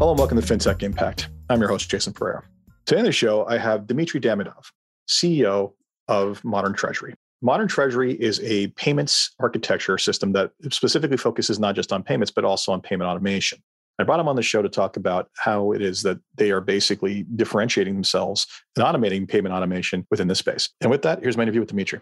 Hello 0.00 0.12
and 0.12 0.18
welcome 0.18 0.40
to 0.40 0.46
FinTech 0.46 0.82
Impact. 0.82 1.28
I'm 1.50 1.60
your 1.60 1.68
host, 1.68 1.90
Jason 1.90 2.14
Pereira. 2.14 2.42
Today 2.86 3.00
on 3.00 3.04
the 3.04 3.12
show, 3.12 3.46
I 3.46 3.58
have 3.58 3.86
Dimitri 3.86 4.18
Dadiomov, 4.18 4.70
CEO 5.06 5.74
of 6.08 6.42
Modern 6.42 6.72
Treasury. 6.72 7.12
Modern 7.42 7.68
Treasury 7.68 8.14
is 8.14 8.40
a 8.40 8.68
payments 8.68 9.34
architecture 9.40 9.98
system 9.98 10.32
that 10.32 10.52
specifically 10.70 11.18
focuses 11.18 11.58
not 11.58 11.74
just 11.74 11.92
on 11.92 12.02
payments, 12.02 12.30
but 12.30 12.46
also 12.46 12.72
on 12.72 12.80
payment 12.80 13.10
automation. 13.10 13.58
I 13.98 14.04
brought 14.04 14.18
him 14.18 14.26
on 14.26 14.36
the 14.36 14.42
show 14.42 14.62
to 14.62 14.70
talk 14.70 14.96
about 14.96 15.28
how 15.36 15.72
it 15.72 15.82
is 15.82 16.00
that 16.00 16.18
they 16.34 16.50
are 16.50 16.62
basically 16.62 17.26
differentiating 17.36 17.92
themselves 17.92 18.46
and 18.76 18.86
automating 18.86 19.28
payment 19.28 19.54
automation 19.54 20.06
within 20.10 20.28
this 20.28 20.38
space. 20.38 20.70
And 20.80 20.90
with 20.90 21.02
that, 21.02 21.20
here's 21.20 21.36
my 21.36 21.42
interview 21.42 21.60
with 21.60 21.68
Dimitri. 21.68 22.00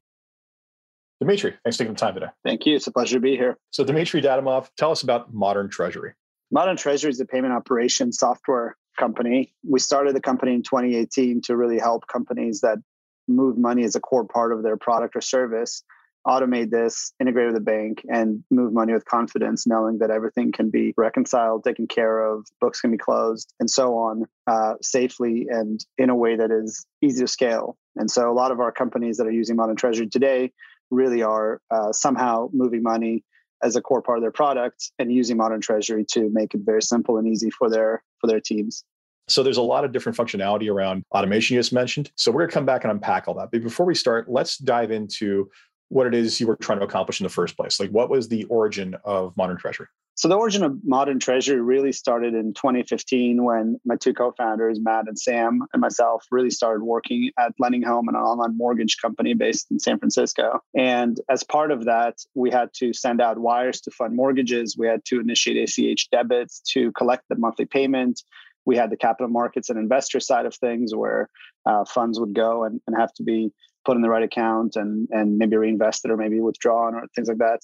Dimitri, 1.19 1.57
thanks 1.65 1.77
for 1.77 1.83
taking 1.83 1.95
the 1.95 1.99
time 1.99 2.15
today. 2.15 2.29
Thank 2.45 2.65
you. 2.65 2.77
It's 2.77 2.87
a 2.87 2.93
pleasure 2.93 3.17
to 3.17 3.21
be 3.21 3.37
here. 3.37 3.59
So, 3.73 3.83
Dimitri 3.83 4.23
Dadiomov, 4.23 4.69
tell 4.77 4.93
us 4.93 5.03
about 5.03 5.35
Modern 5.35 5.69
Treasury. 5.69 6.15
Modern 6.51 6.77
Treasury 6.77 7.11
is 7.11 7.21
a 7.21 7.27
payment 7.27 7.53
operation 7.53 8.13
software 8.13 8.77
company. 8.99 9.55
We 9.69 9.81
started 9.81 10.15
the 10.17 10.21
company 10.21 10.55
in 10.55 10.63
2018 10.63 11.43
to 11.43 11.57
really 11.57 11.79
help 11.79 12.07
companies 12.07 12.61
that 12.63 12.79
move 13.27 13.59
money 13.59 13.85
as 13.85 13.95
a 13.95 14.01
core 14.01 14.25
part 14.25 14.53
of 14.53 14.63
their 14.63 14.77
product 14.77 15.15
or 15.15 15.21
service 15.21 15.83
automate 16.29 16.71
this, 16.71 17.13
integrate 17.21 17.47
with 17.47 17.55
the 17.55 17.61
bank, 17.61 18.05
and 18.09 18.45
move 18.51 18.73
money 18.73 18.93
with 18.93 19.05
confidence, 19.05 19.67
knowing 19.67 19.99
that 19.99 20.11
everything 20.11 20.53
can 20.53 20.69
be 20.71 20.93
reconciled, 20.97 21.65
taken 21.65 21.87
care 21.87 22.23
of, 22.23 22.47
books 22.61 22.81
can 22.81 22.91
be 22.91 22.99
closed, 22.99 23.53
and 23.61 23.71
so 23.71 23.97
on 23.97 24.25
uh, 24.47 24.75
safely 24.83 25.47
and 25.49 25.85
in 25.97 26.11
a 26.11 26.15
way 26.15 26.37
that 26.37 26.51
is 26.51 26.87
easy 27.03 27.23
to 27.23 27.29
scale. 27.29 27.77
And 27.97 28.11
so, 28.11 28.31
a 28.31 28.35
lot 28.35 28.53
of 28.53 28.61
our 28.61 28.73
companies 28.73 29.17
that 29.17 29.27
are 29.27 29.33
using 29.33 29.57
Modern 29.57 29.77
Treasury 29.77 30.09
today 30.09 30.53
really 30.91 31.23
are 31.23 31.61
uh, 31.71 31.93
somehow 31.93 32.49
moving 32.53 32.83
money 32.83 33.25
as 33.63 33.77
a 33.77 33.83
core 33.83 34.03
part 34.03 34.19
of 34.19 34.23
their 34.23 34.33
product 34.33 34.91
and 34.99 35.13
using 35.13 35.37
modern 35.37 35.61
treasury 35.61 36.05
to 36.13 36.29
make 36.31 36.55
it 36.55 36.61
very 36.65 36.83
simple 36.83 37.17
and 37.19 37.27
easy 37.27 37.51
for 37.51 37.69
their 37.69 38.03
for 38.21 38.27
their 38.27 38.41
teams. 38.41 38.85
So 39.29 39.43
there's 39.43 39.59
a 39.59 39.63
lot 39.63 39.85
of 39.85 39.93
different 39.93 40.17
functionality 40.17 40.73
around 40.73 41.05
automation 41.13 41.55
you 41.55 41.61
just 41.61 41.73
mentioned. 41.73 42.11
So 42.15 42.31
we're 42.31 42.41
going 42.41 42.49
to 42.49 42.55
come 42.55 42.67
back 42.67 42.85
and 42.85 42.91
unpack 42.91 43.29
all 43.29 43.35
that. 43.35 43.51
But 43.53 43.63
before 43.63 43.85
we 43.85 43.95
start 43.95 44.29
let's 44.29 44.57
dive 44.57 44.91
into 44.91 45.51
what 45.89 46.07
it 46.07 46.15
is 46.15 46.41
you 46.41 46.47
were 46.47 46.57
trying 46.57 46.79
to 46.79 46.85
accomplish 46.85 47.21
in 47.21 47.25
the 47.25 47.31
first 47.31 47.57
place 47.57 47.81
like 47.81 47.91
what 47.91 48.11
was 48.11 48.29
the 48.29 48.45
origin 48.45 48.97
of 49.05 49.37
modern 49.37 49.57
treasury 49.57 49.87
so 50.19 50.27
the 50.27 50.35
origin 50.35 50.65
of 50.65 50.85
Modern 50.85 51.21
Treasury 51.21 51.61
really 51.61 51.93
started 51.93 52.35
in 52.35 52.53
2015 52.53 53.45
when 53.45 53.79
my 53.85 53.95
two 53.95 54.13
co-founders, 54.13 54.81
Matt 54.81 55.07
and 55.07 55.17
Sam, 55.17 55.61
and 55.73 55.81
myself 55.81 56.27
really 56.33 56.51
started 56.51 56.83
working 56.83 57.31
at 57.39 57.53
LendingHome, 57.63 58.09
an 58.09 58.17
online 58.17 58.59
mortgage 58.59 58.97
company 59.01 59.35
based 59.35 59.71
in 59.71 59.79
San 59.79 59.97
Francisco. 60.01 60.59
And 60.77 61.21
as 61.31 61.45
part 61.45 61.71
of 61.71 61.85
that, 61.85 62.17
we 62.35 62.51
had 62.51 62.71
to 62.79 62.93
send 62.93 63.21
out 63.21 63.39
wires 63.39 63.81
to 63.83 63.93
fund 63.93 64.17
mortgages. 64.17 64.77
We 64.77 64.89
had 64.89 65.05
to 65.05 65.21
initiate 65.21 65.79
ACH 65.79 66.11
debits 66.11 66.63
to 66.73 66.91
collect 66.91 67.23
the 67.29 67.37
monthly 67.37 67.67
payment. 67.67 68.21
We 68.65 68.77
had 68.77 68.91
the 68.91 68.97
capital 68.97 69.29
markets 69.29 69.71
and 69.71 69.79
investor 69.79 70.19
side 70.19 70.47
of 70.47 70.55
things 70.57 70.93
where 70.93 71.29
uh, 71.65 71.85
funds 71.85 72.19
would 72.19 72.35
go 72.35 72.65
and, 72.65 72.81
and 72.89 72.97
have 72.99 73.13
to 73.15 73.23
be 73.23 73.53
put 73.85 73.97
in 73.97 74.03
the 74.03 74.09
right 74.09 74.23
account 74.23 74.77
and, 74.77 75.09
and 75.11 75.39
maybe 75.39 75.57
reinvested 75.57 76.11
or 76.11 76.17
maybe 76.17 76.41
withdrawn 76.41 76.95
or 76.95 77.07
things 77.15 77.29
like 77.29 77.39
that 77.39 77.61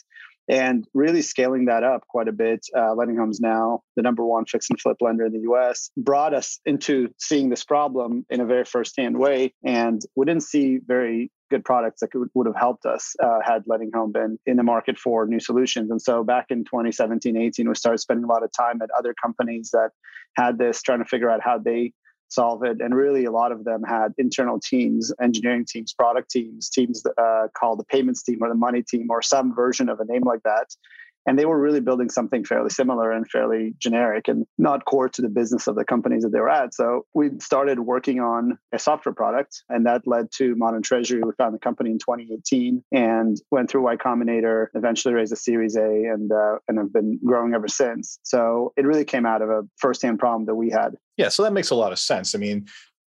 and 0.48 0.86
really 0.92 1.22
scaling 1.22 1.66
that 1.66 1.82
up 1.82 2.06
quite 2.06 2.28
a 2.28 2.32
bit. 2.32 2.66
Uh, 2.76 2.94
LendingHome's 2.94 3.40
now 3.40 3.82
the 3.96 4.02
number 4.02 4.24
one 4.24 4.44
fix 4.44 4.68
and 4.70 4.80
flip 4.80 4.98
lender 5.00 5.26
in 5.26 5.32
the 5.32 5.40
U.S. 5.40 5.90
brought 5.96 6.34
us 6.34 6.60
into 6.66 7.08
seeing 7.18 7.48
this 7.48 7.64
problem 7.64 8.26
in 8.28 8.40
a 8.40 8.46
very 8.46 8.64
firsthand 8.64 9.18
way, 9.18 9.54
and 9.64 10.02
we 10.14 10.26
didn't 10.26 10.42
see 10.42 10.78
very 10.86 11.30
good 11.50 11.64
products 11.64 12.00
that 12.00 12.10
could, 12.10 12.28
would 12.34 12.46
have 12.46 12.56
helped 12.56 12.84
us 12.86 13.14
uh, 13.22 13.38
had 13.44 13.64
LendingHome 13.66 14.12
been 14.12 14.38
in 14.46 14.56
the 14.56 14.62
market 14.62 14.98
for 14.98 15.26
new 15.26 15.40
solutions. 15.40 15.90
And 15.90 16.00
so 16.00 16.24
back 16.24 16.46
in 16.50 16.64
2017, 16.64 17.36
18, 17.36 17.68
we 17.68 17.74
started 17.74 17.98
spending 17.98 18.24
a 18.24 18.28
lot 18.28 18.42
of 18.42 18.50
time 18.52 18.80
at 18.82 18.88
other 18.98 19.14
companies 19.22 19.70
that 19.72 19.90
had 20.36 20.58
this, 20.58 20.82
trying 20.82 20.98
to 20.98 21.04
figure 21.04 21.30
out 21.30 21.40
how 21.42 21.58
they 21.58 21.92
solve 22.34 22.64
it. 22.64 22.78
And 22.80 22.94
really, 22.94 23.24
a 23.24 23.30
lot 23.30 23.52
of 23.52 23.64
them 23.64 23.82
had 23.82 24.12
internal 24.18 24.58
teams, 24.60 25.12
engineering 25.20 25.64
teams, 25.68 25.92
product 25.92 26.30
teams, 26.30 26.68
teams 26.68 27.02
that, 27.02 27.14
uh, 27.18 27.48
called 27.58 27.78
the 27.78 27.84
payments 27.84 28.22
team 28.22 28.38
or 28.40 28.48
the 28.48 28.54
money 28.54 28.82
team 28.82 29.06
or 29.10 29.22
some 29.22 29.54
version 29.54 29.88
of 29.88 30.00
a 30.00 30.04
name 30.04 30.22
like 30.22 30.42
that 30.42 30.74
and 31.26 31.38
they 31.38 31.46
were 31.46 31.58
really 31.58 31.80
building 31.80 32.10
something 32.10 32.44
fairly 32.44 32.70
similar 32.70 33.10
and 33.10 33.28
fairly 33.30 33.74
generic 33.78 34.28
and 34.28 34.46
not 34.58 34.84
core 34.84 35.08
to 35.08 35.22
the 35.22 35.28
business 35.28 35.66
of 35.66 35.74
the 35.74 35.84
companies 35.84 36.22
that 36.22 36.30
they 36.30 36.40
were 36.40 36.50
at. 36.50 36.74
So 36.74 37.06
we 37.14 37.30
started 37.40 37.80
working 37.80 38.20
on 38.20 38.58
a 38.72 38.78
software 38.78 39.14
product, 39.14 39.62
and 39.68 39.86
that 39.86 40.02
led 40.06 40.30
to 40.36 40.54
Modern 40.56 40.82
Treasury. 40.82 41.22
We 41.22 41.32
found 41.38 41.54
the 41.54 41.58
company 41.58 41.90
in 41.90 41.98
2018 41.98 42.82
and 42.92 43.40
went 43.50 43.70
through 43.70 43.82
Y 43.82 43.96
Combinator, 43.96 44.66
eventually 44.74 45.14
raised 45.14 45.32
a 45.32 45.36
Series 45.36 45.76
A, 45.76 45.80
and 45.80 46.30
uh, 46.32 46.58
and 46.68 46.78
have 46.78 46.92
been 46.92 47.18
growing 47.24 47.54
ever 47.54 47.68
since. 47.68 48.18
So 48.22 48.72
it 48.76 48.84
really 48.84 49.04
came 49.04 49.26
out 49.26 49.42
of 49.42 49.50
a 49.50 49.62
firsthand 49.78 50.18
problem 50.18 50.46
that 50.46 50.54
we 50.54 50.70
had. 50.70 50.96
Yeah, 51.16 51.28
so 51.28 51.42
that 51.44 51.52
makes 51.52 51.70
a 51.70 51.74
lot 51.74 51.92
of 51.92 51.98
sense. 51.98 52.34
I 52.34 52.38
mean, 52.38 52.66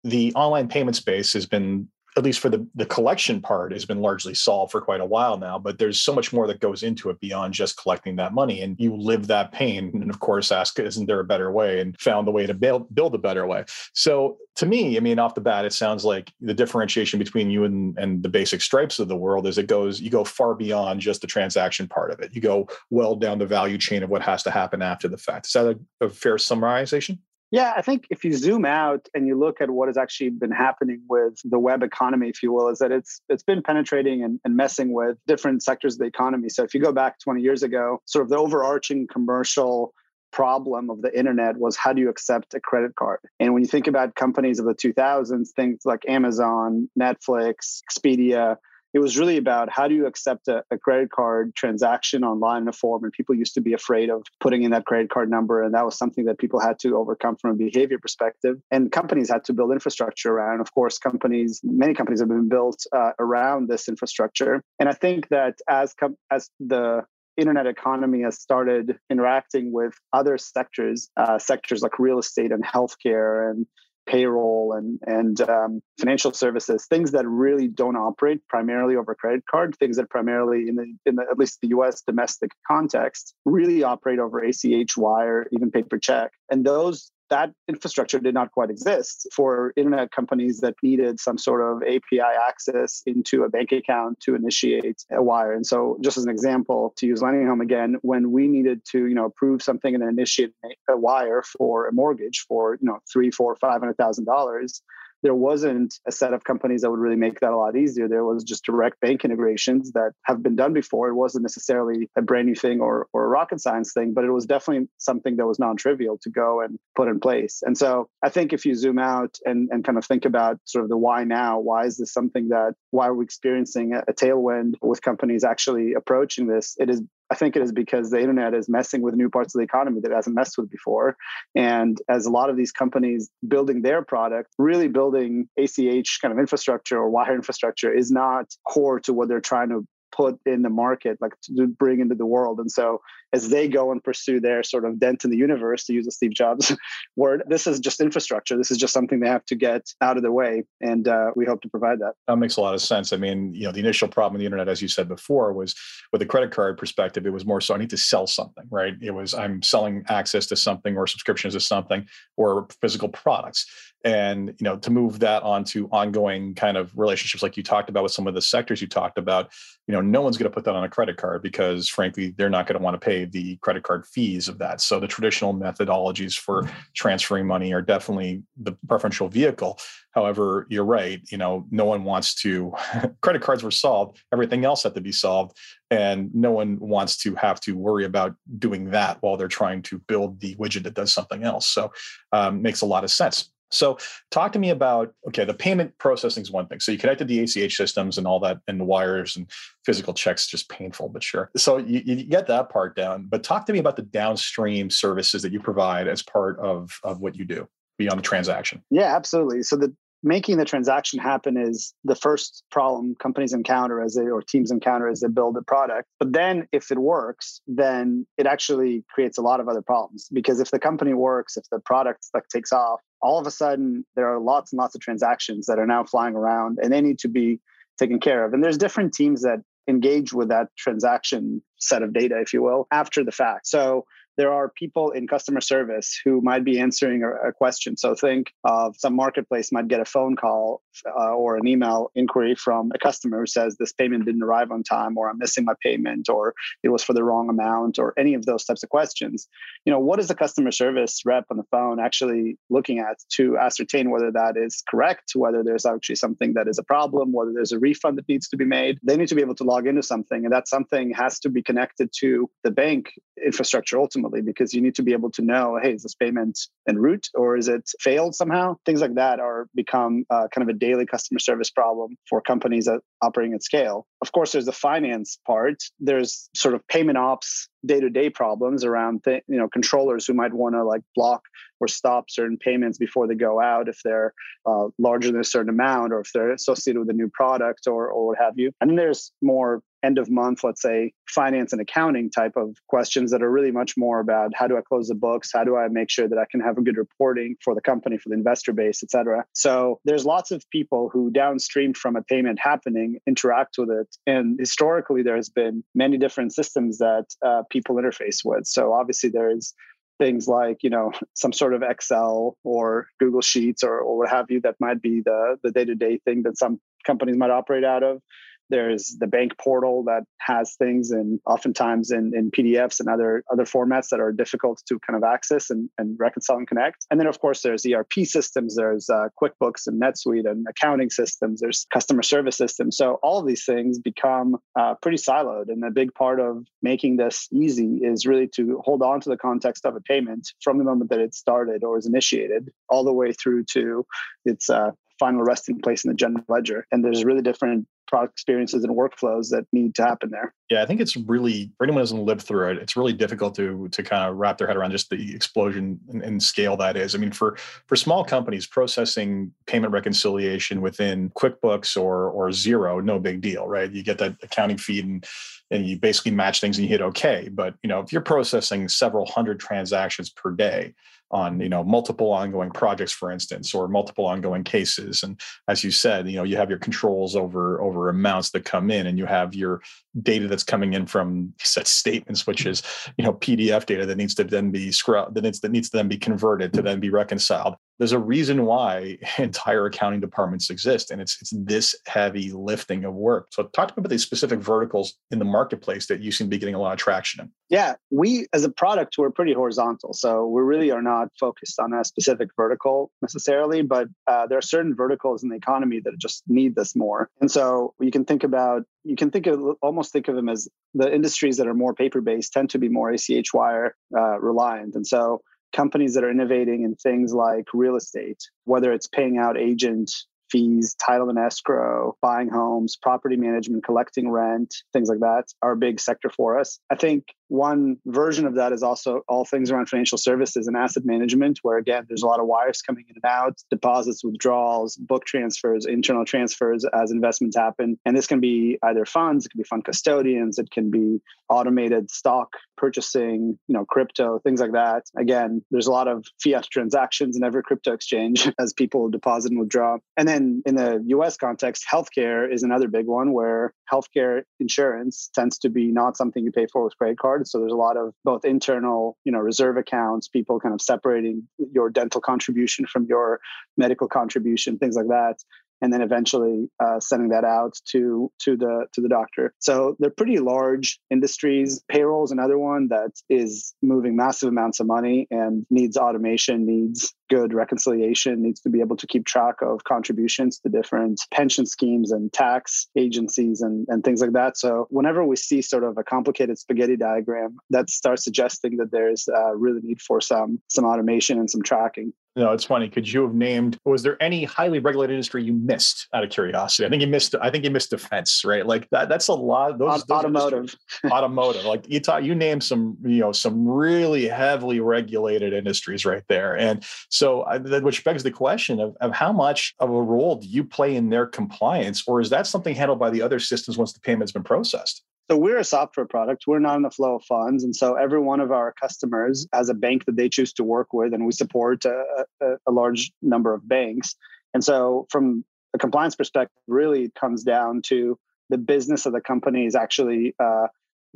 the 0.03 0.33
online 0.35 0.67
payment 0.67 0.95
space 0.95 1.33
has 1.33 1.45
been 1.45 1.89
at 2.17 2.23
least 2.23 2.39
for 2.39 2.49
the, 2.49 2.65
the 2.75 2.85
collection 2.85 3.41
part 3.41 3.71
has 3.71 3.85
been 3.85 4.01
largely 4.01 4.33
solved 4.33 4.71
for 4.71 4.81
quite 4.81 5.01
a 5.01 5.05
while 5.05 5.37
now 5.37 5.57
but 5.57 5.77
there's 5.77 5.99
so 5.99 6.13
much 6.13 6.33
more 6.33 6.47
that 6.47 6.59
goes 6.59 6.83
into 6.83 7.09
it 7.09 7.19
beyond 7.19 7.53
just 7.53 7.77
collecting 7.77 8.15
that 8.15 8.33
money 8.33 8.61
and 8.61 8.75
you 8.79 8.95
live 8.95 9.27
that 9.27 9.51
pain 9.51 9.91
and 9.93 10.09
of 10.09 10.19
course 10.19 10.51
ask 10.51 10.79
isn't 10.79 11.05
there 11.05 11.19
a 11.19 11.25
better 11.25 11.51
way? 11.51 11.79
and 11.79 11.99
found 11.99 12.25
the 12.27 12.31
way 12.31 12.45
to 12.45 12.53
build, 12.53 12.93
build 12.93 13.13
a 13.13 13.17
better 13.17 13.45
way. 13.45 13.63
So 13.93 14.37
to 14.55 14.65
me 14.65 14.97
i 14.97 14.99
mean 14.99 15.19
off 15.19 15.35
the 15.35 15.41
bat 15.41 15.65
it 15.65 15.73
sounds 15.73 16.03
like 16.03 16.33
the 16.41 16.53
differentiation 16.53 17.19
between 17.19 17.49
you 17.49 17.63
and, 17.63 17.97
and 17.97 18.23
the 18.23 18.29
basic 18.29 18.61
stripes 18.61 18.99
of 18.99 19.07
the 19.07 19.15
world 19.15 19.47
is 19.47 19.57
it 19.57 19.67
goes 19.67 20.01
you 20.01 20.09
go 20.09 20.23
far 20.23 20.55
beyond 20.55 20.99
just 20.99 21.21
the 21.21 21.27
transaction 21.27 21.87
part 21.87 22.11
of 22.11 22.19
it. 22.19 22.33
You 22.33 22.41
go 22.41 22.67
well 22.89 23.15
down 23.15 23.39
the 23.39 23.45
value 23.45 23.77
chain 23.77 24.03
of 24.03 24.09
what 24.09 24.21
has 24.21 24.43
to 24.43 24.51
happen 24.51 24.81
after 24.81 25.07
the 25.07 25.17
fact. 25.17 25.47
Is 25.47 25.53
that 25.53 25.79
a, 26.01 26.05
a 26.05 26.09
fair 26.09 26.35
summarization 26.35 27.19
yeah, 27.51 27.73
I 27.75 27.81
think 27.81 28.05
if 28.11 28.23
you 28.23 28.33
zoom 28.33 28.63
out 28.63 29.07
and 29.13 29.27
you 29.27 29.37
look 29.37 29.59
at 29.59 29.71
what 29.71 29.87
has 29.87 29.97
actually 29.97 30.29
been 30.29 30.51
happening 30.51 31.01
with 31.09 31.39
the 31.43 31.57
web 31.57 31.81
economy, 31.81 32.29
if 32.29 32.43
you 32.43 32.53
will, 32.53 32.69
is 32.69 32.79
that 32.79 32.91
it's 32.91 33.21
it's 33.27 33.43
been 33.43 33.63
penetrating 33.63 34.23
and, 34.23 34.39
and 34.45 34.55
messing 34.55 34.93
with 34.93 35.17
different 35.25 35.63
sectors 35.63 35.95
of 35.95 35.99
the 35.99 36.05
economy. 36.05 36.49
So 36.49 36.63
if 36.63 36.73
you 36.73 36.81
go 36.81 36.91
back 36.91 37.19
20 37.19 37.41
years 37.41 37.63
ago, 37.63 38.01
sort 38.05 38.23
of 38.23 38.29
the 38.29 38.37
overarching 38.37 39.07
commercial 39.07 39.93
problem 40.31 40.91
of 40.91 41.01
the 41.01 41.17
internet 41.17 41.57
was 41.57 41.75
how 41.75 41.91
do 41.91 42.01
you 42.01 42.09
accept 42.09 42.53
a 42.53 42.59
credit 42.59 42.95
card? 42.95 43.19
And 43.39 43.53
when 43.53 43.63
you 43.63 43.67
think 43.67 43.87
about 43.87 44.13
companies 44.13 44.59
of 44.59 44.65
the 44.65 44.75
2000s, 44.75 45.49
things 45.55 45.79
like 45.85 46.07
Amazon, 46.07 46.87
Netflix, 46.99 47.81
Expedia, 47.89 48.57
it 48.93 48.99
was 48.99 49.17
really 49.17 49.37
about 49.37 49.69
how 49.69 49.87
do 49.87 49.95
you 49.95 50.05
accept 50.05 50.47
a, 50.47 50.63
a, 50.71 50.77
credit 50.77 51.11
card 51.11 51.55
transaction 51.55 52.23
online 52.23 52.63
in 52.63 52.67
a 52.67 52.73
form 52.73 53.03
and 53.03 53.13
people 53.13 53.35
used 53.35 53.53
to 53.53 53.61
be 53.61 53.73
afraid 53.73 54.09
of 54.09 54.23
putting 54.39 54.63
in 54.63 54.71
that 54.71 54.85
credit 54.85 55.09
card 55.09 55.29
number. 55.29 55.61
And 55.61 55.73
that 55.73 55.85
was 55.85 55.97
something 55.97 56.25
that 56.25 56.39
people 56.39 56.59
had 56.59 56.79
to 56.79 56.97
overcome 56.97 57.35
from 57.35 57.51
a 57.51 57.55
behavior 57.55 57.99
perspective. 57.99 58.57
And 58.71 58.91
companies 58.91 59.29
had 59.29 59.43
to 59.45 59.53
build 59.53 59.71
infrastructure 59.71 60.31
around 60.31 60.61
of 60.61 60.73
course 60.73 60.97
companies 60.97 61.61
many 61.63 61.93
companies 61.93 62.19
have 62.19 62.29
been 62.29 62.49
built 62.49 62.85
uh, 62.91 63.11
around 63.19 63.69
this 63.69 63.87
infrastructure. 63.87 64.63
And 64.79 64.89
i 64.89 64.93
think 64.93 65.27
that 65.29 65.59
as 65.67 65.93
com- 65.93 66.17
as 66.31 66.49
the 66.59 67.03
internet 67.37 67.67
economy 67.67 68.21
has 68.23 68.39
started 68.39 68.97
interacting 69.09 69.71
with 69.71 69.93
other 70.13 70.37
sectors 70.37 71.09
uh, 71.17 71.39
sectors 71.39 71.81
like 71.81 71.99
real 71.99 72.19
estate 72.19 72.51
and 72.51 72.63
healthcare 72.63 73.49
and 73.49 73.65
payroll 74.07 74.73
and 74.73 74.99
and 75.05 75.41
um, 75.41 75.81
financial 75.99 76.33
services, 76.33 76.85
things 76.87 77.11
that 77.11 77.27
really 77.27 77.67
don't 77.67 77.95
operate 77.95 78.45
primarily 78.47 78.95
over 78.95 79.15
credit 79.15 79.43
card, 79.49 79.75
things 79.77 79.97
that 79.97 80.09
primarily 80.09 80.67
in 80.67 80.75
the 80.75 80.93
in 81.05 81.15
the, 81.15 81.25
at 81.29 81.37
least 81.37 81.59
the 81.61 81.69
U.S. 81.69 82.01
domestic 82.01 82.51
context 82.67 83.33
really 83.45 83.83
operate 83.83 84.19
over 84.19 84.39
ACH, 84.39 84.97
wire, 84.97 85.47
even 85.51 85.71
paper 85.71 85.97
check, 85.97 86.31
and 86.49 86.65
those 86.65 87.11
that 87.29 87.51
infrastructure 87.67 88.19
did 88.19 88.33
not 88.33 88.51
quite 88.51 88.69
exist 88.69 89.27
for 89.35 89.73
internet 89.75 90.11
companies 90.11 90.59
that 90.61 90.75
needed 90.83 91.19
some 91.19 91.37
sort 91.37 91.61
of 91.61 91.83
API 91.83 92.19
access 92.47 93.01
into 93.05 93.43
a 93.43 93.49
bank 93.49 93.71
account 93.71 94.19
to 94.21 94.35
initiate 94.35 95.03
a 95.11 95.21
wire. 95.21 95.53
And 95.53 95.65
so, 95.65 95.97
just 96.01 96.17
as 96.17 96.25
an 96.25 96.29
example, 96.29 96.93
to 96.97 97.07
use 97.07 97.21
LendingHome 97.21 97.61
again, 97.61 97.97
when 98.01 98.31
we 98.31 98.47
needed 98.47 98.83
to, 98.91 99.05
you 99.05 99.15
know, 99.15 99.25
approve 99.25 99.61
something 99.61 99.93
and 99.93 100.03
initiate 100.03 100.53
a 100.89 100.97
wire 100.97 101.43
for 101.43 101.87
a 101.87 101.93
mortgage 101.93 102.45
for, 102.47 102.75
you 102.81 102.87
know, 102.87 102.99
three, 103.11 103.31
four, 103.31 103.55
five 103.55 103.79
hundred 103.79 103.97
thousand 103.97 104.25
dollars, 104.25 104.81
there 105.23 105.35
wasn't 105.35 105.95
a 106.07 106.11
set 106.11 106.33
of 106.33 106.43
companies 106.43 106.81
that 106.81 106.91
would 106.91 106.99
really 106.99 107.15
make 107.15 107.39
that 107.39 107.51
a 107.51 107.57
lot 107.57 107.75
easier. 107.75 108.07
There 108.07 108.23
was 108.23 108.43
just 108.43 108.63
direct 108.63 108.99
bank 108.99 109.25
integrations 109.25 109.91
that 109.93 110.11
have 110.23 110.41
been 110.41 110.55
done 110.55 110.73
before. 110.73 111.09
It 111.09 111.15
wasn't 111.15 111.43
necessarily 111.43 112.09
a 112.17 112.21
brand 112.21 112.47
new 112.47 112.55
thing 112.55 112.79
or, 112.81 113.07
or 113.13 113.25
a 113.25 113.27
rocket 113.27 113.59
science 113.59 113.93
thing, 113.93 114.13
but 114.13 114.23
it 114.23 114.31
was 114.31 114.45
definitely 114.45 114.87
something 114.97 115.35
that 115.37 115.45
was 115.45 115.59
non 115.59 115.77
trivial 115.77 116.17
to 116.23 116.29
go 116.29 116.61
and 116.61 116.79
put 116.95 117.07
in 117.07 117.19
place. 117.19 117.61
And 117.65 117.77
so 117.77 118.09
I 118.23 118.29
think 118.29 118.53
if 118.53 118.65
you 118.65 118.75
zoom 118.75 118.99
out 118.99 119.37
and, 119.45 119.69
and 119.71 119.83
kind 119.83 119.97
of 119.97 120.05
think 120.05 120.25
about 120.25 120.59
sort 120.65 120.83
of 120.83 120.89
the 120.89 120.97
why 120.97 121.23
now, 121.23 121.59
why 121.59 121.85
is 121.85 121.97
this 121.97 122.13
something 122.13 122.49
that, 122.49 122.73
why 122.91 123.07
are 123.07 123.13
we 123.13 123.25
experiencing 123.25 123.93
a, 123.93 124.03
a 124.07 124.13
tailwind 124.13 124.75
with 124.81 125.01
companies 125.01 125.43
actually 125.43 125.93
approaching 125.93 126.47
this? 126.47 126.75
It 126.79 126.89
is 126.89 127.01
I 127.31 127.35
think 127.35 127.55
it 127.55 127.61
is 127.61 127.71
because 127.71 128.09
the 128.09 128.19
internet 128.19 128.53
is 128.53 128.67
messing 128.67 129.01
with 129.01 129.15
new 129.15 129.29
parts 129.29 129.53
of 129.53 129.59
the 129.59 129.63
economy 129.63 129.99
that 130.01 130.11
it 130.11 130.15
hasn't 130.15 130.35
messed 130.35 130.57
with 130.57 130.69
before. 130.69 131.15
And 131.55 132.01
as 132.09 132.25
a 132.25 132.31
lot 132.31 132.49
of 132.49 132.57
these 132.57 132.71
companies 132.71 133.29
building 133.47 133.81
their 133.81 134.01
product, 134.03 134.53
really 134.57 134.87
building 134.87 135.47
ACH 135.57 136.19
kind 136.21 136.31
of 136.31 136.39
infrastructure 136.39 136.97
or 136.97 137.09
wire 137.09 137.35
infrastructure 137.35 137.93
is 137.93 138.11
not 138.11 138.47
core 138.67 138.99
to 139.01 139.13
what 139.13 139.27
they're 139.27 139.41
trying 139.41 139.69
to 139.69 139.85
put 140.11 140.39
in 140.45 140.63
the 140.63 140.69
market, 140.69 141.17
like 141.21 141.33
to 141.43 141.67
bring 141.67 141.99
into 141.99 142.15
the 142.15 142.25
world. 142.25 142.59
And 142.59 142.71
so 142.71 143.01
as 143.33 143.49
they 143.49 143.67
go 143.67 143.91
and 143.91 144.03
pursue 144.03 144.39
their 144.39 144.63
sort 144.63 144.85
of 144.85 144.99
dent 144.99 145.23
in 145.23 145.31
the 145.31 145.37
universe, 145.37 145.85
to 145.85 145.93
use 145.93 146.07
a 146.07 146.11
Steve 146.11 146.33
Jobs 146.33 146.75
word, 147.15 147.43
this 147.47 147.67
is 147.67 147.79
just 147.79 148.01
infrastructure. 148.01 148.57
This 148.57 148.71
is 148.71 148.77
just 148.77 148.93
something 148.93 149.19
they 149.19 149.27
have 149.27 149.45
to 149.45 149.55
get 149.55 149.93
out 150.01 150.17
of 150.17 150.23
the 150.23 150.31
way. 150.31 150.63
And 150.81 151.07
uh, 151.07 151.31
we 151.35 151.45
hope 151.45 151.61
to 151.61 151.69
provide 151.69 151.99
that. 151.99 152.13
That 152.27 152.37
makes 152.37 152.57
a 152.57 152.61
lot 152.61 152.73
of 152.73 152.81
sense. 152.81 153.13
I 153.13 153.17
mean, 153.17 153.53
you 153.53 153.63
know, 153.63 153.71
the 153.71 153.79
initial 153.79 154.07
problem 154.07 154.33
with 154.33 154.39
the 154.39 154.45
internet, 154.45 154.67
as 154.67 154.81
you 154.81 154.87
said 154.87 155.07
before, 155.07 155.53
was 155.53 155.75
with 156.11 156.19
the 156.19 156.25
credit 156.25 156.51
card 156.51 156.77
perspective, 156.77 157.25
it 157.25 157.33
was 157.33 157.45
more 157.45 157.61
so 157.61 157.75
I 157.75 157.77
need 157.77 157.89
to 157.91 157.97
sell 157.97 158.27
something, 158.27 158.65
right? 158.69 158.95
It 159.01 159.11
was 159.11 159.33
I'm 159.33 159.61
selling 159.61 160.03
access 160.09 160.45
to 160.47 160.55
something 160.55 160.97
or 160.97 161.07
subscriptions 161.07 161.53
to 161.53 161.59
something 161.59 162.07
or 162.37 162.67
physical 162.81 163.09
products 163.09 163.65
and 164.05 164.49
you 164.59 164.63
know 164.63 164.77
to 164.77 164.91
move 164.91 165.19
that 165.19 165.43
onto 165.43 165.87
ongoing 165.91 166.55
kind 166.55 166.77
of 166.77 166.91
relationships 166.97 167.43
like 167.43 167.57
you 167.57 167.63
talked 167.63 167.89
about 167.89 168.03
with 168.03 168.11
some 168.11 168.27
of 168.27 168.33
the 168.33 168.41
sectors 168.41 168.81
you 168.81 168.87
talked 168.87 169.17
about 169.17 169.51
you 169.87 169.93
know 169.93 169.99
no 169.99 170.21
one's 170.21 170.37
going 170.37 170.49
to 170.49 170.53
put 170.53 170.63
that 170.63 170.75
on 170.75 170.83
a 170.83 170.89
credit 170.89 171.17
card 171.17 171.41
because 171.41 171.89
frankly 171.89 172.33
they're 172.37 172.49
not 172.49 172.65
going 172.65 172.77
to 172.77 172.83
want 172.83 172.99
to 172.99 173.05
pay 173.05 173.18
the 173.25 173.57
credit 173.57 173.83
card 173.83 174.05
fees 174.05 174.47
of 174.47 174.57
that. 174.59 174.81
So 174.81 174.99
the 174.99 175.07
traditional 175.07 175.53
methodologies 175.53 176.37
for 176.37 176.69
transferring 176.95 177.47
money 177.47 177.73
are 177.73 177.81
definitely 177.81 178.43
the 178.61 178.77
preferential 178.87 179.29
vehicle. 179.29 179.79
However 180.11 180.65
you're 180.69 180.85
right 180.85 181.21
you 181.31 181.37
know 181.37 181.65
no 181.71 181.85
one 181.85 182.03
wants 182.03 182.35
to 182.41 182.73
credit 183.21 183.41
cards 183.41 183.63
were 183.63 183.71
solved 183.71 184.21
everything 184.33 184.65
else 184.65 184.83
had 184.83 184.95
to 184.95 185.01
be 185.01 185.11
solved 185.11 185.55
and 185.91 186.33
no 186.33 186.51
one 186.51 186.77
wants 186.79 187.17
to 187.17 187.35
have 187.35 187.59
to 187.61 187.75
worry 187.75 188.05
about 188.05 188.35
doing 188.57 188.91
that 188.91 189.17
while 189.21 189.37
they're 189.37 189.47
trying 189.47 189.81
to 189.83 189.99
build 189.99 190.39
the 190.39 190.55
widget 190.55 190.83
that 190.83 190.93
does 190.93 191.11
something 191.11 191.43
else. 191.43 191.67
So 191.67 191.91
um, 192.31 192.61
makes 192.61 192.81
a 192.81 192.85
lot 192.85 193.03
of 193.03 193.11
sense 193.11 193.51
so, 193.71 193.97
talk 194.31 194.51
to 194.53 194.59
me 194.59 194.69
about 194.69 195.13
okay, 195.27 195.45
the 195.45 195.53
payment 195.53 195.97
processing 195.97 196.41
is 196.41 196.51
one 196.51 196.67
thing. 196.67 196.79
So, 196.79 196.91
you 196.91 196.97
connected 196.97 197.27
the 197.27 197.41
ACH 197.41 197.75
systems 197.75 198.17
and 198.17 198.25
all 198.25 198.39
that, 198.41 198.59
and 198.67 198.79
the 198.79 198.85
wires 198.85 199.35
and 199.35 199.49
physical 199.85 200.13
checks, 200.13 200.47
just 200.47 200.69
painful, 200.69 201.09
but 201.09 201.23
sure. 201.23 201.51
So, 201.55 201.77
you, 201.77 202.01
you 202.05 202.23
get 202.23 202.47
that 202.47 202.69
part 202.69 202.95
down. 202.95 203.27
But 203.29 203.43
talk 203.43 203.65
to 203.67 203.73
me 203.73 203.79
about 203.79 203.95
the 203.95 204.01
downstream 204.01 204.89
services 204.89 205.41
that 205.43 205.51
you 205.51 205.59
provide 205.59 206.07
as 206.07 206.21
part 206.23 206.59
of, 206.59 206.99
of 207.03 207.19
what 207.19 207.35
you 207.35 207.45
do 207.45 207.67
beyond 207.97 208.19
the 208.19 208.23
transaction. 208.23 208.83
Yeah, 208.89 209.15
absolutely. 209.15 209.63
So, 209.63 209.75
the 209.75 209.93
making 210.23 210.57
the 210.57 210.65
transaction 210.65 211.19
happen 211.19 211.57
is 211.57 211.93
the 212.03 212.15
first 212.15 212.63
problem 212.71 213.15
companies 213.19 213.53
encounter 213.53 214.01
as 214.01 214.15
they 214.15 214.23
or 214.23 214.41
teams 214.41 214.71
encounter 214.71 215.07
as 215.07 215.21
they 215.21 215.27
build 215.27 215.55
a 215.55 215.61
product 215.61 216.07
but 216.19 216.33
then 216.33 216.67
if 216.71 216.91
it 216.91 216.99
works 216.99 217.61
then 217.67 218.25
it 218.37 218.45
actually 218.45 219.03
creates 219.09 219.37
a 219.37 219.41
lot 219.41 219.59
of 219.59 219.69
other 219.69 219.81
problems 219.81 220.27
because 220.33 220.59
if 220.59 220.71
the 220.71 220.79
company 220.79 221.13
works 221.13 221.55
if 221.55 221.63
the 221.71 221.79
product 221.79 222.27
like 222.33 222.47
takes 222.49 222.73
off 222.73 222.99
all 223.21 223.39
of 223.39 223.47
a 223.47 223.51
sudden 223.51 224.05
there 224.15 224.33
are 224.33 224.39
lots 224.39 224.71
and 224.71 224.77
lots 224.77 224.95
of 224.95 225.01
transactions 225.01 225.65
that 225.65 225.79
are 225.79 225.87
now 225.87 226.03
flying 226.03 226.35
around 226.35 226.79
and 226.81 226.91
they 226.91 227.01
need 227.01 227.19
to 227.19 227.27
be 227.27 227.59
taken 227.97 228.19
care 228.19 228.45
of. 228.45 228.53
And 228.53 228.63
there's 228.63 228.77
different 228.77 229.13
teams 229.13 229.41
that 229.41 229.61
engage 229.87 230.33
with 230.33 230.49
that 230.49 230.67
transaction 230.77 231.61
set 231.79 232.03
of 232.03 232.13
data, 232.13 232.39
if 232.39 232.53
you 232.53 232.61
will, 232.61 232.87
after 232.91 233.23
the 233.23 233.31
fact. 233.31 233.67
So 233.67 234.05
there 234.39 234.53
are 234.53 234.69
people 234.69 235.11
in 235.11 235.27
customer 235.27 235.59
service 235.59 236.17
who 236.23 236.39
might 236.39 236.63
be 236.63 236.79
answering 236.79 237.23
a, 237.23 237.49
a 237.49 237.51
question. 237.51 237.97
So 237.97 238.15
think 238.15 238.53
of 238.63 238.95
some 238.97 239.13
marketplace 239.13 239.69
might 239.69 239.89
get 239.89 239.99
a 239.99 240.05
phone 240.05 240.37
call 240.37 240.81
uh, 241.05 241.33
or 241.41 241.57
an 241.57 241.67
email 241.67 242.09
inquiry 242.15 242.55
from 242.55 242.89
a 242.95 242.97
customer 242.97 243.41
who 243.41 243.45
says 243.45 243.75
this 243.75 243.91
payment 243.91 244.23
didn't 244.23 244.41
arrive 244.41 244.71
on 244.71 244.81
time, 244.83 245.17
or 245.17 245.29
I'm 245.29 245.37
missing 245.39 245.65
my 245.65 245.73
payment, 245.83 246.29
or 246.29 246.53
it 246.83 246.89
was 246.89 247.03
for 247.03 247.11
the 247.11 247.23
wrong 247.25 247.49
amount, 247.49 247.99
or 247.99 248.13
any 248.17 248.33
of 248.33 248.45
those 248.45 248.63
types 248.63 248.81
of 248.81 248.89
questions. 248.89 249.49
You 249.83 249.91
know, 249.91 249.99
what 249.99 250.19
is 250.21 250.29
the 250.29 250.35
customer 250.35 250.71
service 250.71 251.21
rep 251.25 251.45
on 251.51 251.57
the 251.57 251.67
phone 251.69 251.99
actually 251.99 252.57
looking 252.69 252.99
at 252.99 253.17
to 253.33 253.57
ascertain 253.57 254.09
whether 254.09 254.31
that 254.31 254.53
is 254.55 254.81
correct, 254.89 255.33
whether 255.35 255.63
there's 255.65 255.85
actually 255.85 256.15
something 256.15 256.53
that 256.53 256.69
is 256.69 256.79
a 256.79 256.83
problem, 256.83 257.33
whether 257.33 257.51
there's 257.53 257.73
a 257.73 257.79
refund 257.79 258.17
that 258.17 258.29
needs 258.29 258.47
to 258.49 258.57
be 258.57 258.65
made? 258.65 258.99
They 259.03 259.17
need 259.17 259.27
to 259.27 259.35
be 259.35 259.41
able 259.41 259.55
to 259.55 259.65
log 259.65 259.85
into 259.85 260.01
something, 260.01 260.45
and 260.45 260.53
that 260.53 260.69
something 260.69 261.11
has 261.11 261.39
to 261.39 261.49
be 261.49 261.61
connected 261.61 262.09
to 262.21 262.49
the 262.63 262.71
bank 262.71 263.11
infrastructure 263.45 263.99
ultimately 263.99 264.28
ultimately 264.29 264.41
because 264.41 264.73
you 264.73 264.81
need 264.81 264.95
to 264.95 265.03
be 265.03 265.13
able 265.13 265.31
to 265.31 265.41
know 265.41 265.79
hey 265.81 265.93
is 265.93 266.03
this 266.03 266.15
payment 266.15 266.59
en 266.87 266.97
route 266.97 267.27
or 267.33 267.57
is 267.57 267.67
it 267.67 267.89
failed 267.99 268.35
somehow? 268.35 268.75
Things 268.85 269.01
like 269.01 269.15
that 269.15 269.39
are 269.39 269.67
become 269.75 270.25
uh, 270.29 270.47
kind 270.53 270.69
of 270.69 270.75
a 270.75 270.77
daily 270.77 271.05
customer 271.05 271.39
service 271.39 271.69
problem 271.69 272.17
for 272.29 272.41
companies 272.41 272.85
that 272.85 273.01
operating 273.21 273.53
at 273.53 273.63
scale. 273.63 274.05
Of 274.21 274.31
course 274.31 274.51
there's 274.51 274.65
the 274.65 274.71
finance 274.71 275.39
part. 275.45 275.83
There's 275.99 276.49
sort 276.55 276.75
of 276.75 276.87
payment 276.87 277.17
ops 277.17 277.69
day-to-day 277.85 278.29
problems 278.31 278.83
around 278.83 279.23
th- 279.23 279.43
you 279.47 279.57
know 279.57 279.69
controllers 279.69 280.27
who 280.27 280.33
might 280.33 280.53
want 280.53 280.75
to 280.75 280.83
like 280.83 281.01
block 281.15 281.43
or 281.79 281.87
stop 281.87 282.29
certain 282.29 282.57
payments 282.57 282.97
before 282.97 283.25
they 283.27 283.35
go 283.35 283.61
out 283.61 283.87
if 283.87 284.01
they're 284.03 284.33
uh, 284.65 284.87
larger 284.97 285.31
than 285.31 285.39
a 285.39 285.45
certain 285.45 285.69
amount 285.69 286.11
or 286.11 286.19
if 286.19 286.29
they're 286.33 286.51
associated 286.51 286.99
with 286.99 287.09
a 287.09 287.13
new 287.13 287.29
product 287.33 287.87
or, 287.87 288.09
or 288.09 288.27
what 288.27 288.37
have 288.37 288.53
you. 288.57 288.71
And 288.81 288.89
then 288.89 288.97
there's 288.97 289.31
more 289.41 289.81
end 290.03 290.17
of 290.17 290.29
month, 290.29 290.63
let's 290.63 290.81
say 290.81 291.13
finance 291.27 291.73
and 291.73 291.81
accounting 291.81 292.29
type 292.29 292.53
of 292.55 292.75
questions 292.87 293.31
that 293.31 293.43
are 293.43 293.51
really 293.51 293.71
much 293.71 293.95
more 293.97 294.19
about 294.19 294.51
how 294.55 294.67
do 294.67 294.77
I 294.77 294.81
close 294.81 295.07
the 295.07 295.15
books? 295.15 295.51
How 295.53 295.63
do 295.63 295.75
I 295.75 295.87
make 295.87 296.09
sure 296.09 296.27
that 296.27 296.37
I 296.37 296.45
can 296.49 296.59
have 296.61 296.77
a 296.77 296.81
good 296.81 296.97
reporting 296.97 297.55
for 297.63 297.75
the 297.75 297.81
company, 297.81 298.17
for 298.17 298.29
the 298.29 298.35
investor 298.35 298.73
base, 298.73 299.03
et 299.03 299.11
cetera. 299.11 299.45
So 299.53 299.99
there's 300.05 300.25
lots 300.25 300.51
of 300.51 300.63
people 300.71 301.09
who 301.11 301.31
downstream 301.31 301.93
from 301.93 302.15
a 302.15 302.23
payment 302.23 302.59
happening 302.59 303.17
interact 303.27 303.77
with 303.77 303.89
it. 303.89 304.15
And 304.25 304.57
historically, 304.59 305.23
there 305.23 305.35
has 305.35 305.49
been 305.49 305.83
many 305.95 306.17
different 306.17 306.53
systems 306.53 306.97
that 306.99 307.25
uh, 307.45 307.63
people 307.69 307.95
interface 307.95 308.39
with. 308.43 308.65
So 308.65 308.93
obviously 308.93 309.29
there 309.29 309.49
is 309.49 309.73
things 310.19 310.47
like 310.47 310.83
you 310.83 310.89
know 310.89 311.11
some 311.33 311.53
sort 311.53 311.73
of 311.73 311.81
excel 311.81 312.57
or 312.63 313.07
google 313.19 313.41
sheets 313.41 313.83
or, 313.83 313.99
or 313.99 314.17
what 314.17 314.29
have 314.29 314.47
you 314.49 314.59
that 314.59 314.75
might 314.79 315.01
be 315.01 315.21
the 315.21 315.55
the 315.63 315.71
day-to-day 315.71 316.19
thing 316.25 316.43
that 316.43 316.57
some 316.57 316.79
companies 317.07 317.37
might 317.37 317.49
operate 317.49 317.85
out 317.85 318.03
of 318.03 318.21
there's 318.69 319.17
the 319.19 319.27
bank 319.27 319.57
portal 319.57 320.03
that 320.05 320.23
has 320.39 320.75
things 320.75 321.11
and 321.11 321.39
oftentimes 321.45 322.11
in, 322.11 322.31
in 322.35 322.51
PDFs 322.51 322.99
and 322.99 323.09
other 323.09 323.43
other 323.51 323.65
formats 323.65 324.09
that 324.09 324.19
are 324.19 324.31
difficult 324.31 324.81
to 324.87 324.99
kind 324.99 325.17
of 325.17 325.23
access 325.23 325.69
and, 325.69 325.89
and 325.97 326.17
reconcile 326.19 326.57
and 326.57 326.67
connect. 326.67 327.05
And 327.11 327.19
then 327.19 327.27
of 327.27 327.39
course 327.39 327.61
there's 327.61 327.85
ERP 327.85 328.13
systems, 328.23 328.75
there's 328.75 329.09
uh, 329.09 329.29
QuickBooks 329.41 329.87
and 329.87 330.01
NetSuite 330.01 330.49
and 330.49 330.65
accounting 330.69 331.09
systems, 331.09 331.61
there's 331.61 331.85
customer 331.91 332.23
service 332.23 332.57
systems. 332.57 332.97
So 332.97 333.19
all 333.23 333.39
of 333.39 333.47
these 333.47 333.65
things 333.65 333.99
become 333.99 334.57
uh, 334.79 334.95
pretty 335.01 335.17
siloed. 335.17 335.69
And 335.69 335.83
a 335.83 335.91
big 335.91 336.13
part 336.13 336.39
of 336.39 336.65
making 336.81 337.17
this 337.17 337.47
easy 337.51 337.99
is 338.01 338.25
really 338.25 338.47
to 338.55 338.81
hold 338.83 339.01
on 339.01 339.21
to 339.21 339.29
the 339.29 339.37
context 339.37 339.85
of 339.85 339.95
a 339.95 340.01
payment 340.01 340.49
from 340.61 340.77
the 340.77 340.83
moment 340.83 341.09
that 341.09 341.19
it 341.19 341.33
started 341.33 341.83
or 341.83 341.97
is 341.97 342.05
initiated 342.05 342.69
all 342.89 343.03
the 343.03 343.13
way 343.13 343.33
through 343.33 343.63
to 343.65 344.05
its 344.45 344.69
uh, 344.69 344.91
final 345.19 345.43
resting 345.43 345.79
place 345.81 346.05
in 346.05 346.09
the 346.09 346.15
general 346.15 346.43
ledger. 346.47 346.85
And 346.91 347.03
there's 347.03 347.25
really 347.25 347.41
different 347.41 347.87
product 348.09 348.33
experiences 348.33 348.83
and 348.83 348.95
workflows 348.95 349.49
that 349.49 349.65
need 349.71 349.95
to 349.95 350.03
happen 350.03 350.31
there. 350.31 350.53
Yeah, 350.69 350.81
I 350.81 350.85
think 350.85 350.99
it's 350.99 351.15
really 351.15 351.71
for 351.77 351.83
anyone 351.83 351.99
who 351.99 352.03
doesn't 352.03 352.25
live 352.25 352.41
through 352.41 352.71
it, 352.71 352.77
it's 352.77 352.97
really 352.97 353.13
difficult 353.13 353.55
to 353.55 353.87
to 353.89 354.03
kind 354.03 354.29
of 354.29 354.37
wrap 354.37 354.57
their 354.57 354.67
head 354.67 354.75
around 354.75 354.91
just 354.91 355.09
the 355.09 355.35
explosion 355.35 355.99
and, 356.09 356.39
scale 356.39 356.77
that 356.77 356.95
is. 356.95 357.15
I 357.15 357.17
mean, 357.17 357.31
for 357.31 357.57
for 357.87 357.95
small 357.95 358.23
companies, 358.23 358.65
processing 358.65 359.51
payment 359.67 359.93
reconciliation 359.93 360.81
within 360.81 361.29
QuickBooks 361.31 361.95
or 361.95 362.29
or 362.29 362.49
Xero, 362.49 363.03
no 363.03 363.19
big 363.19 363.41
deal, 363.41 363.67
right? 363.67 363.91
You 363.91 364.03
get 364.03 364.17
that 364.17 364.35
accounting 364.41 364.77
feed 364.77 365.05
and 365.05 365.25
and 365.71 365.85
you 365.85 365.99
basically 365.99 366.31
match 366.31 366.61
things 366.61 366.77
and 366.77 366.85
you 366.85 366.89
hit 366.89 367.01
okay. 367.01 367.49
But 367.51 367.75
you 367.83 367.89
know, 367.89 367.99
if 367.99 368.11
you're 368.11 368.21
processing 368.21 368.87
several 368.89 369.25
hundred 369.25 369.59
transactions 369.59 370.29
per 370.29 370.51
day, 370.51 370.93
on 371.31 371.59
you 371.59 371.69
know 371.69 371.83
multiple 371.83 372.31
ongoing 372.31 372.71
projects 372.71 373.11
for 373.11 373.31
instance 373.31 373.73
or 373.73 373.87
multiple 373.87 374.25
ongoing 374.25 374.63
cases. 374.63 375.23
And 375.23 375.39
as 375.67 375.83
you 375.83 375.91
said 375.91 376.27
you 376.29 376.35
know 376.37 376.43
you 376.43 376.57
have 376.57 376.69
your 376.69 376.79
controls 376.79 377.35
over 377.35 377.81
over 377.81 378.09
amounts 378.09 378.51
that 378.51 378.65
come 378.65 378.91
in 378.91 379.07
and 379.07 379.17
you 379.17 379.25
have 379.25 379.53
your 379.53 379.81
data 380.21 380.47
that's 380.47 380.63
coming 380.63 380.93
in 380.93 381.05
from 381.05 381.53
set 381.59 381.87
statements 381.87 382.47
which 382.47 382.61
mm-hmm. 382.61 382.71
is 382.71 382.83
you 383.17 383.23
know 383.23 383.33
pdf 383.33 383.85
data 383.85 384.05
that 384.05 384.17
needs 384.17 384.33
to 384.35 384.43
then 384.43 384.71
be 384.71 384.91
scrubbed 384.91 385.35
that 385.35 385.43
needs 385.43 385.59
that 385.59 385.71
needs 385.71 385.89
to 385.89 385.97
then 385.97 386.07
be 386.07 386.17
converted 386.17 386.73
to 386.73 386.79
mm-hmm. 386.79 386.87
then 386.87 386.99
be 386.99 387.09
reconciled 387.09 387.75
there's 387.99 388.11
a 388.11 388.19
reason 388.19 388.65
why 388.65 389.17
entire 389.37 389.85
accounting 389.85 390.19
departments 390.19 390.69
exist 390.69 391.11
and 391.11 391.21
it's 391.21 391.37
it's 391.41 391.53
this 391.55 391.95
heavy 392.07 392.51
lifting 392.51 393.05
of 393.05 393.13
work. 393.13 393.47
So 393.51 393.63
talk 393.63 393.89
to 393.89 393.93
me 393.93 394.01
about 394.01 394.09
these 394.09 394.23
specific 394.23 394.59
verticals 394.59 395.13
in 395.31 395.39
the 395.39 395.45
marketplace 395.45 396.07
that 396.07 396.21
you 396.21 396.31
seem 396.31 396.47
to 396.47 396.49
be 396.49 396.57
getting 396.57 396.75
a 396.75 396.79
lot 396.79 396.93
of 396.93 396.99
traction 396.99 397.41
in. 397.41 397.51
Yeah 397.69 397.95
we 398.09 398.47
as 398.53 398.63
a 398.63 398.69
product 398.69 399.17
we're 399.17 399.29
pretty 399.29 399.53
horizontal 399.53 400.13
so 400.13 400.47
we 400.47 400.61
really 400.61 400.91
are 400.91 401.01
not 401.01 401.29
focused 401.39 401.79
on 401.79 401.93
a 401.93 402.03
specific 402.03 402.49
vertical 402.55 403.11
necessarily 403.21 403.81
but 403.81 404.07
uh, 404.27 404.47
there 404.47 404.57
are 404.57 404.61
certain 404.61 404.95
verticals 404.95 405.43
in 405.43 405.49
the 405.49 405.55
economy 405.55 405.99
that 406.03 406.17
just 406.17 406.43
need 406.47 406.75
this 406.75 406.95
more. 406.95 407.29
And 407.41 407.51
so 407.51 407.93
you 407.99 408.11
can 408.11 408.25
think 408.25 408.43
about 408.43 408.83
you 409.03 409.15
can 409.15 409.31
think 409.31 409.47
of 409.47 409.59
almost 409.81 410.11
think 410.11 410.27
of 410.27 410.35
them 410.35 410.49
as 410.49 410.67
the 410.93 411.13
industries 411.13 411.57
that 411.57 411.67
are 411.67 411.73
more 411.73 411.93
paper 411.93 412.21
based 412.21 412.53
tend 412.53 412.69
to 412.71 412.77
be 412.77 412.89
more 412.89 413.11
ach 413.11 413.53
wire 413.53 413.95
uh, 414.15 414.39
reliant. 414.39 414.95
And 414.95 415.05
so 415.05 415.41
companies 415.73 416.13
that 416.13 416.23
are 416.23 416.31
innovating 416.31 416.83
in 416.83 416.95
things 416.95 417.33
like 417.33 417.65
real 417.73 417.95
estate, 417.95 418.41
whether 418.65 418.91
it's 418.91 419.07
paying 419.07 419.37
out 419.37 419.57
agent 419.57 420.11
fees, 420.49 420.95
title 420.95 421.29
and 421.29 421.37
escrow, 421.37 422.15
buying 422.21 422.49
homes, 422.49 422.97
property 423.01 423.37
management, 423.37 423.83
collecting 423.83 424.29
rent, 424.29 424.73
things 424.93 425.09
like 425.09 425.19
that 425.19 425.45
are 425.61 425.73
a 425.73 425.77
big 425.77 425.99
sector 425.99 426.29
for 426.29 426.59
us. 426.59 426.79
I 426.89 426.95
think 426.95 427.25
one 427.49 427.97
version 428.05 428.45
of 428.45 428.55
that 428.55 428.71
is 428.71 428.83
also 428.83 429.23
all 429.27 429.43
things 429.43 429.71
around 429.71 429.89
financial 429.89 430.17
services 430.17 430.67
and 430.67 430.77
asset 430.77 431.03
management, 431.05 431.59
where 431.61 431.77
again, 431.77 432.05
there's 432.07 432.23
a 432.23 432.27
lot 432.27 432.39
of 432.39 432.47
wires 432.47 432.81
coming 432.81 433.05
in 433.09 433.15
and 433.21 433.29
out, 433.29 433.57
deposits, 433.69 434.23
withdrawals, 434.23 434.95
book 434.95 435.25
transfers, 435.25 435.85
internal 435.85 436.25
transfers 436.25 436.85
as 436.93 437.11
investments 437.11 437.57
happen. 437.57 437.99
And 438.05 438.15
this 438.15 438.27
can 438.27 438.39
be 438.39 438.77
either 438.83 439.05
funds, 439.05 439.45
it 439.45 439.49
can 439.49 439.59
be 439.59 439.63
fund 439.63 439.83
custodians, 439.83 440.59
it 440.59 440.71
can 440.71 440.89
be 440.91 441.21
automated 441.49 442.11
stock 442.11 442.53
purchasing, 442.77 443.59
you 443.67 443.73
know, 443.73 443.83
crypto, 443.83 444.39
things 444.39 444.61
like 444.61 444.71
that. 444.71 445.03
Again, 445.17 445.61
there's 445.69 445.87
a 445.87 445.91
lot 445.91 446.07
of 446.07 446.25
fiat 446.41 446.67
transactions 446.71 447.35
in 447.35 447.43
every 447.43 447.61
crypto 447.61 447.91
exchange 447.91 448.49
as 448.59 448.73
people 448.73 449.09
deposit 449.09 449.51
and 449.51 449.59
withdraw. 449.59 449.97
And 450.15 450.27
then 450.27 450.63
in 450.65 450.75
the 450.75 451.03
US 451.07 451.35
context, 451.35 451.85
healthcare 451.91 452.51
is 452.51 452.63
another 452.63 452.87
big 452.87 453.05
one 453.05 453.33
where 453.33 453.73
healthcare 453.91 454.43
insurance 454.59 455.29
tends 455.33 455.57
to 455.59 455.69
be 455.69 455.91
not 455.91 456.15
something 456.15 456.43
you 456.43 456.51
pay 456.51 456.67
for 456.71 456.85
with 456.85 456.97
credit 456.97 457.19
cards. 457.19 457.38
So 457.47 457.59
there's 457.59 457.71
a 457.71 457.75
lot 457.75 457.97
of 457.97 458.13
both 458.23 458.45
internal, 458.45 459.17
you 459.23 459.31
know, 459.31 459.39
reserve 459.39 459.77
accounts, 459.77 460.27
people 460.27 460.59
kind 460.59 460.73
of 460.73 460.81
separating 460.81 461.47
your 461.71 461.89
dental 461.89 462.21
contribution 462.21 462.85
from 462.85 463.05
your 463.05 463.39
medical 463.77 464.07
contribution, 464.07 464.77
things 464.77 464.95
like 464.95 465.07
that 465.07 465.37
and 465.81 465.93
then 465.93 466.01
eventually 466.01 466.69
uh, 466.79 466.99
sending 466.99 467.29
that 467.29 467.43
out 467.43 467.77
to 467.85 468.31
to 468.39 468.55
the 468.55 468.85
to 468.93 469.01
the 469.01 469.09
doctor. 469.09 469.53
So 469.59 469.95
they're 469.99 470.09
pretty 470.09 470.39
large 470.39 470.99
industries. 471.09 471.81
Payroll 471.89 472.23
is 472.23 472.31
another 472.31 472.57
one 472.57 472.89
that 472.89 473.11
is 473.29 473.73
moving 473.81 474.15
massive 474.15 474.49
amounts 474.49 474.79
of 474.79 474.87
money 474.87 475.27
and 475.31 475.65
needs 475.69 475.97
automation, 475.97 476.65
needs 476.65 477.13
good 477.29 477.53
reconciliation, 477.53 478.41
needs 478.41 478.59
to 478.61 478.69
be 478.69 478.79
able 478.81 478.97
to 478.97 479.07
keep 479.07 479.25
track 479.25 479.55
of 479.61 479.83
contributions 479.83 480.59
to 480.59 480.69
different 480.69 481.21
pension 481.31 481.65
schemes 481.65 482.11
and 482.11 482.33
tax 482.33 482.87
agencies 482.97 483.61
and, 483.61 483.85
and 483.87 484.03
things 484.03 484.19
like 484.19 484.33
that. 484.33 484.57
So 484.57 484.87
whenever 484.89 485.23
we 485.23 485.35
see 485.35 485.61
sort 485.61 485.83
of 485.83 485.97
a 485.97 486.03
complicated 486.03 486.57
spaghetti 486.57 486.97
diagram, 486.97 487.57
that 487.69 487.89
starts 487.89 488.23
suggesting 488.23 488.77
that 488.77 488.91
there's 488.91 489.27
a 489.27 489.55
really 489.55 489.81
need 489.83 490.01
for 490.01 490.19
some 490.21 490.59
some 490.69 490.85
automation 490.85 491.37
and 491.39 491.49
some 491.49 491.61
tracking. 491.61 492.13
No, 492.39 492.53
it's 492.53 492.63
funny. 492.63 492.87
Could 492.87 493.11
you 493.11 493.23
have 493.23 493.33
named? 493.33 493.77
Was 493.83 494.01
there 494.01 494.15
any 494.23 494.45
highly 494.45 494.79
regulated 494.79 495.13
industry 495.13 495.43
you 495.43 495.51
missed 495.51 496.07
out 496.13 496.23
of 496.23 496.29
curiosity? 496.29 496.85
I 496.85 496.89
think 496.89 497.01
you 497.01 497.07
missed. 497.09 497.35
I 497.41 497.49
think 497.49 497.65
you 497.65 497.69
missed 497.69 497.89
defense, 497.89 498.45
right? 498.45 498.65
Like 498.65 498.89
that. 498.91 499.09
That's 499.09 499.27
a 499.27 499.33
lot. 499.33 499.77
Those, 499.77 500.05
those 500.05 500.19
automotive, 500.19 500.73
automotive. 501.11 501.65
Like 501.65 501.89
you 501.89 501.99
thought, 501.99 502.23
you 502.23 502.33
named 502.33 502.63
some, 502.63 502.95
you 503.03 503.19
know, 503.19 503.33
some 503.33 503.67
really 503.67 504.25
heavily 504.29 504.79
regulated 504.79 505.51
industries 505.51 506.05
right 506.05 506.23
there. 506.29 506.57
And 506.57 506.81
so, 507.09 507.45
which 507.81 508.05
begs 508.05 508.23
the 508.23 508.31
question 508.31 508.79
of, 508.79 508.95
of 509.01 509.11
how 509.11 509.33
much 509.33 509.75
of 509.79 509.89
a 509.89 510.01
role 510.01 510.37
do 510.37 510.47
you 510.47 510.63
play 510.63 510.95
in 510.95 511.09
their 511.09 511.25
compliance, 511.25 512.07
or 512.07 512.21
is 512.21 512.29
that 512.29 512.47
something 512.47 512.73
handled 512.73 512.99
by 512.99 513.09
the 513.09 513.21
other 513.21 513.39
systems 513.39 513.77
once 513.77 513.91
the 513.91 513.99
payment's 513.99 514.31
been 514.31 514.43
processed? 514.43 515.03
So 515.29 515.37
we're 515.37 515.59
a 515.59 515.63
software 515.63 516.07
product. 516.07 516.45
We're 516.47 516.59
not 516.59 516.77
in 516.77 516.81
the 516.81 516.89
flow 516.89 517.17
of 517.17 517.23
funds. 517.23 517.63
And 517.63 517.75
so 517.75 517.93
every 517.93 518.19
one 518.19 518.39
of 518.39 518.51
our 518.51 518.73
customers 518.73 519.47
has 519.53 519.69
a 519.69 519.75
bank 519.75 520.05
that 520.05 520.15
they 520.15 520.27
choose 520.27 520.53
to 520.53 520.63
work 520.63 520.91
with, 520.91 521.13
and 521.13 521.23
we 521.23 521.31
support 521.31 521.85
a, 521.85 522.25
a, 522.41 522.45
a 522.67 522.71
large 522.71 523.11
number 523.21 523.53
of 523.53 523.67
banks. 523.67 524.15
And 524.55 524.63
so 524.63 525.05
from 525.11 525.45
a 525.75 525.77
compliance 525.77 526.15
perspective, 526.15 526.57
really 526.67 527.11
comes 527.19 527.43
down 527.43 527.83
to 527.83 528.17
the 528.49 528.57
business 528.57 529.05
of 529.05 529.13
the 529.13 529.21
company 529.21 529.67
is 529.67 529.75
actually 529.75 530.33
uh, 530.39 530.67